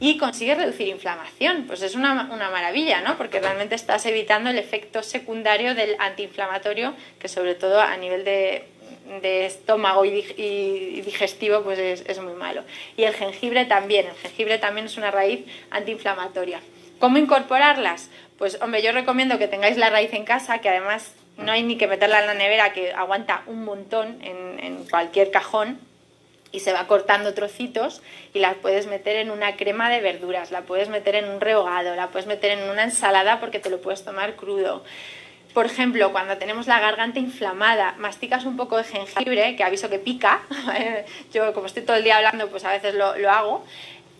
y 0.00 0.18
consigues 0.18 0.58
reducir 0.58 0.88
inflamación. 0.88 1.64
Pues 1.68 1.82
es 1.82 1.94
una, 1.94 2.14
maravilla, 2.14 3.02
¿no? 3.02 3.16
Porque 3.16 3.38
realmente 3.38 3.76
estás 3.76 4.04
evitando 4.06 4.50
el 4.50 4.58
efecto 4.58 5.04
secundario 5.04 5.76
del 5.76 5.94
antiinflamatorio, 6.00 6.94
que 7.20 7.28
sobre 7.28 7.54
todo 7.54 7.80
a 7.80 7.96
nivel 7.96 8.24
de, 8.24 8.64
estómago 9.46 10.04
y, 10.04 11.02
digestivo 11.02 11.62
pues 11.62 11.78
es, 11.78 12.04
es 12.04 12.20
muy 12.20 12.34
malo. 12.34 12.64
Y 12.96 13.04
el 13.04 13.14
jengibre 13.14 13.64
también, 13.64 14.06
el 14.06 14.16
jengibre 14.16 14.58
también 14.58 14.86
es 14.86 14.96
una 14.96 15.12
raíz 15.12 15.46
antiinflamatoria. 15.70 16.60
¿Cómo 16.98 17.18
incorporarlas? 17.18 18.08
Pues 18.38 18.58
hombre, 18.60 18.82
yo 18.82 18.92
recomiendo 18.92 19.38
que 19.38 19.48
tengáis 19.48 19.78
la 19.78 19.88
raíz 19.88 20.12
en 20.12 20.24
casa, 20.24 20.58
que 20.58 20.68
además 20.68 21.14
no 21.38 21.52
hay 21.52 21.62
ni 21.62 21.76
que 21.76 21.86
meterla 21.86 22.20
en 22.20 22.26
la 22.26 22.34
nevera, 22.34 22.72
que 22.72 22.92
aguanta 22.92 23.42
un 23.46 23.64
montón 23.64 24.18
en, 24.22 24.84
cualquier 24.90 25.30
cajón 25.30 25.80
y 26.52 26.60
se 26.60 26.72
va 26.72 26.86
cortando 26.86 27.34
trocitos 27.34 28.02
y 28.32 28.38
la 28.38 28.54
puedes 28.54 28.86
meter 28.86 29.16
en 29.16 29.30
una 29.30 29.56
crema 29.56 29.90
de 29.90 30.00
verduras, 30.00 30.52
la 30.52 30.62
puedes 30.62 30.88
meter 30.88 31.16
en 31.16 31.28
un 31.28 31.40
rehogado, 31.40 31.96
la 31.96 32.08
puedes 32.08 32.26
meter 32.26 32.52
en 32.52 32.70
una 32.70 32.84
ensalada 32.84 33.40
porque 33.40 33.58
te 33.58 33.68
lo 33.68 33.80
puedes 33.80 34.04
tomar 34.04 34.36
crudo. 34.36 34.84
Por 35.52 35.66
ejemplo, 35.66 36.12
cuando 36.12 36.36
tenemos 36.36 36.66
la 36.66 36.78
garganta 36.78 37.18
inflamada, 37.18 37.94
masticas 37.98 38.44
un 38.44 38.56
poco 38.56 38.76
de 38.76 38.84
jengibre, 38.84 39.56
que 39.56 39.64
aviso 39.64 39.88
que 39.90 39.98
pica, 39.98 40.42
yo 41.32 41.52
como 41.52 41.66
estoy 41.66 41.82
todo 41.82 41.96
el 41.96 42.04
día 42.04 42.18
hablando, 42.18 42.48
pues 42.48 42.64
a 42.64 42.70
veces 42.70 42.94
lo, 42.94 43.16
lo 43.16 43.30
hago, 43.30 43.64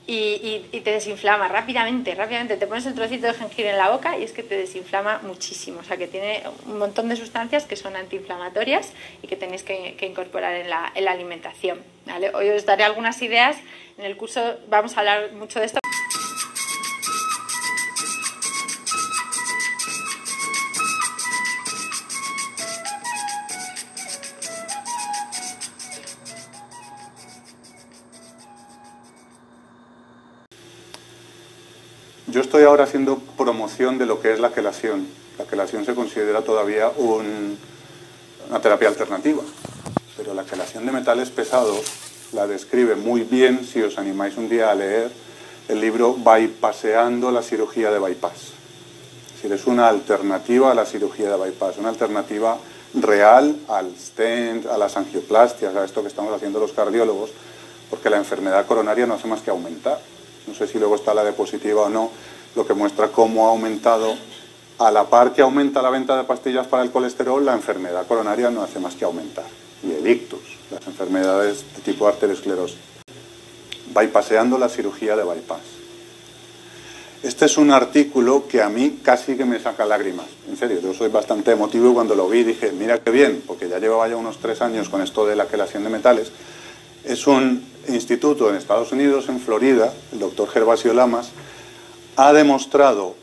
y, 0.07 0.80
te 0.84 0.92
desinflama 0.92 1.48
rápidamente, 1.48 2.14
rápidamente. 2.14 2.57
Te 2.57 2.66
pones 2.66 2.86
el 2.86 2.94
trocito 2.94 3.26
de 3.26 3.34
jengibre 3.34 3.70
en 3.70 3.78
la 3.78 3.90
boca 3.90 4.16
y 4.16 4.22
es 4.22 4.32
que 4.32 4.42
te 4.42 4.57
desinflama 4.57 5.20
muchísimo. 5.22 5.80
O 5.80 5.84
sea, 5.84 5.96
que 5.96 6.07
tiene 6.07 6.42
un 6.66 6.78
montón 6.78 7.09
de 7.09 7.16
sustancias 7.16 7.64
que 7.64 7.76
son 7.76 7.96
antiinflamatorias 7.96 8.92
y 9.22 9.26
que 9.26 9.36
tenéis 9.36 9.62
que, 9.62 9.96
incorporar 10.00 10.54
en 10.54 10.70
la, 10.70 10.92
en 10.94 11.04
la 11.04 11.12
alimentación. 11.12 11.82
¿vale? 12.07 12.30
Hoy 12.34 12.50
os 12.50 12.64
daré 12.64 12.84
algunas 12.84 13.20
ideas. 13.22 13.57
En 13.98 14.04
el 14.04 14.16
curso 14.16 14.59
vamos 14.68 14.96
a 14.96 15.00
hablar 15.00 15.32
mucho 15.32 15.59
de 15.59 15.66
esto. 15.66 15.80
Ahora 32.66 32.84
haciendo 32.84 33.18
promoción 33.36 33.98
de 33.98 34.06
lo 34.06 34.20
que 34.20 34.32
es 34.32 34.40
la 34.40 34.52
quelación. 34.52 35.06
La 35.38 35.44
quelación 35.44 35.84
se 35.84 35.94
considera 35.94 36.42
todavía 36.42 36.90
una 36.98 38.60
terapia 38.60 38.88
alternativa, 38.88 39.42
pero 40.16 40.34
la 40.34 40.44
quelación 40.44 40.86
de 40.86 40.92
metales 40.92 41.30
pesados 41.30 41.82
la 42.32 42.46
describe 42.46 42.96
muy 42.96 43.22
bien 43.22 43.64
si 43.64 43.82
os 43.82 43.98
animáis 43.98 44.36
un 44.36 44.48
día 44.48 44.70
a 44.70 44.74
leer 44.74 45.10
el 45.68 45.80
libro 45.80 46.14
Bypasseando 46.14 47.30
la 47.30 47.42
cirugía 47.42 47.90
de 47.90 47.98
bypass. 47.98 48.52
Es 49.26 49.42
decir, 49.42 49.52
es 49.52 49.66
una 49.66 49.88
alternativa 49.88 50.70
a 50.70 50.74
la 50.74 50.86
cirugía 50.86 51.30
de 51.30 51.36
bypass, 51.36 51.78
una 51.78 51.90
alternativa 51.90 52.58
real 52.94 53.56
al 53.68 53.94
stent, 53.96 54.66
a 54.66 54.78
las 54.78 54.96
angioplastias, 54.96 55.74
a 55.74 55.84
esto 55.84 56.02
que 56.02 56.08
estamos 56.08 56.32
haciendo 56.32 56.58
los 56.58 56.72
cardiólogos, 56.72 57.30
porque 57.90 58.10
la 58.10 58.16
enfermedad 58.16 58.66
coronaria 58.66 59.06
no 59.06 59.14
hace 59.14 59.28
más 59.28 59.42
que 59.42 59.50
aumentar 59.50 59.98
no 60.46 60.54
sé 60.54 60.66
si 60.66 60.78
luego 60.78 60.94
está 60.94 61.14
la 61.14 61.22
diapositiva 61.22 61.82
o 61.82 61.88
no, 61.88 62.10
lo 62.57 62.66
que 62.66 62.74
muestra 62.74 63.09
cómo 63.09 63.46
ha 63.46 63.50
aumentado, 63.50 64.16
a 64.78 64.90
la 64.90 65.04
par 65.04 65.32
que 65.32 65.42
aumenta 65.42 65.82
la 65.82 65.90
venta 65.90 66.16
de 66.16 66.24
pastillas 66.24 66.66
para 66.66 66.82
el 66.82 66.90
colesterol, 66.90 67.44
la 67.44 67.52
enfermedad 67.52 68.07
coronaria 68.07 68.50
no 68.50 68.62
hace 68.62 68.80
más 68.80 68.94
que 68.94 69.04
aumentar. 69.04 69.44
Y 69.82 69.92
el 69.92 70.07
ictus, 70.07 70.40
las 70.70 70.86
enfermedades 70.86 71.64
de 71.76 71.82
tipo 71.82 72.09
arteriosclerosis. 72.09 72.78
Bypasseando 73.94 74.59
la 74.59 74.68
cirugía 74.68 75.16
de 75.16 75.24
bypass. 75.24 75.61
Este 77.22 77.46
es 77.46 77.57
un 77.59 77.70
artículo 77.70 78.46
que 78.46 78.62
a 78.62 78.68
mí 78.68 79.00
casi 79.02 79.36
que 79.36 79.44
me 79.44 79.59
saca 79.59 79.84
lágrimas. 79.84 80.26
En 80.48 80.57
serio, 80.57 80.80
yo 80.80 80.94
soy 80.94 81.09
bastante 81.09 81.52
emotivo 81.52 81.90
y 81.90 81.94
cuando 81.94 82.14
lo 82.14 82.28
vi 82.28 82.44
dije, 82.44 82.72
mira 82.72 82.98
qué 82.98 83.11
bien, 83.11 83.42
porque 83.46 83.68
ya 83.68 83.78
llevaba 83.78 84.09
ya 84.09 84.16
unos 84.16 84.38
tres 84.38 84.61
años 84.62 84.88
con 84.88 85.02
esto 85.02 85.26
de 85.26 85.36
la 85.36 85.46
quelación 85.46 85.84
de 85.84 85.90
metales. 85.90 86.30
Es 87.04 87.26
un 87.26 87.64
instituto 87.88 88.50
en 88.50 88.57
Estados 88.57 88.92
Unidos, 88.92 89.28
en 89.28 89.40
Florida, 89.40 89.92
el 90.12 90.18
doctor 90.18 90.48
Gervasio 90.48 90.92
Lamas, 90.92 91.30
ha 92.16 92.32
demostrado 92.32 93.14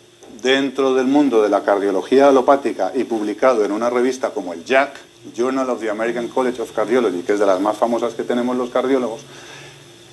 dentro 0.42 0.94
del 0.94 1.08
mundo 1.08 1.42
de 1.42 1.50
la 1.50 1.64
cardiología 1.64 2.28
alopática 2.28 2.92
y 2.94 3.06
publicado 3.06 3.66
en 3.66 3.72
una 3.72 3.90
revista 3.90 4.30
como 4.30 4.54
el 4.54 4.64
JAC, 4.66 5.00
Journal 5.36 5.70
of 5.70 5.80
the 5.80 5.90
American 5.90 6.28
College 6.28 6.62
of 6.62 6.72
Cardiology, 6.74 7.22
que 7.22 7.34
es 7.34 7.40
de 7.40 7.46
las 7.46 7.60
más 7.60 7.78
famosas 7.78 8.14
que 8.14 8.24
tenemos 8.24 8.58
los 8.58 8.70
cardiólogos, 8.70 9.22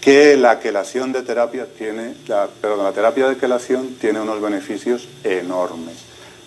que 0.01 0.37
la 0.37 0.61
quelación 0.61 1.13
de 1.13 1.23
terapia 1.23 1.67
tiene, 1.67 2.15
perdón, 2.61 2.85
la 2.85 2.93
terapia 2.93 3.29
de 3.29 3.37
quelación 3.37 3.97
tiene 4.01 4.21
unos 4.21 4.41
beneficios 4.41 5.09
enormes. 5.25 5.97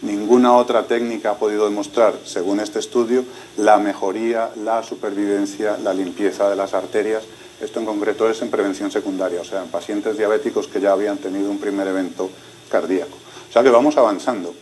Ninguna 0.01 0.53
otra 0.53 0.83
técnica 0.83 1.31
ha 1.31 1.35
podido 1.35 1.65
demostrar, 1.65 2.13
según 2.25 2.59
este 2.59 2.79
estudio, 2.79 3.23
la 3.57 3.77
mejoría, 3.77 4.49
la 4.63 4.81
supervivencia, 4.81 5.77
la 5.77 5.93
limpieza 5.93 6.49
de 6.49 6.55
las 6.55 6.73
arterias 6.73 7.23
esto 7.63 7.79
en 7.79 7.85
concreto 7.85 8.29
es 8.29 8.41
en 8.41 8.49
prevención 8.51 8.91
secundaria, 8.91 9.39
o 9.39 9.45
sea, 9.45 9.63
en 9.63 9.69
pacientes 9.69 10.17
diabéticos 10.17 10.67
que 10.67 10.81
ya 10.81 10.91
habían 10.91 11.17
tenido 11.17 11.49
un 11.49 11.59
primer 11.59 11.87
evento 11.87 12.29
cardíaco. 12.69 13.17
O 13.49 13.53
sea 13.53 13.63
que 13.63 13.69
vamos 13.69 13.95
avanzando. 13.95 14.53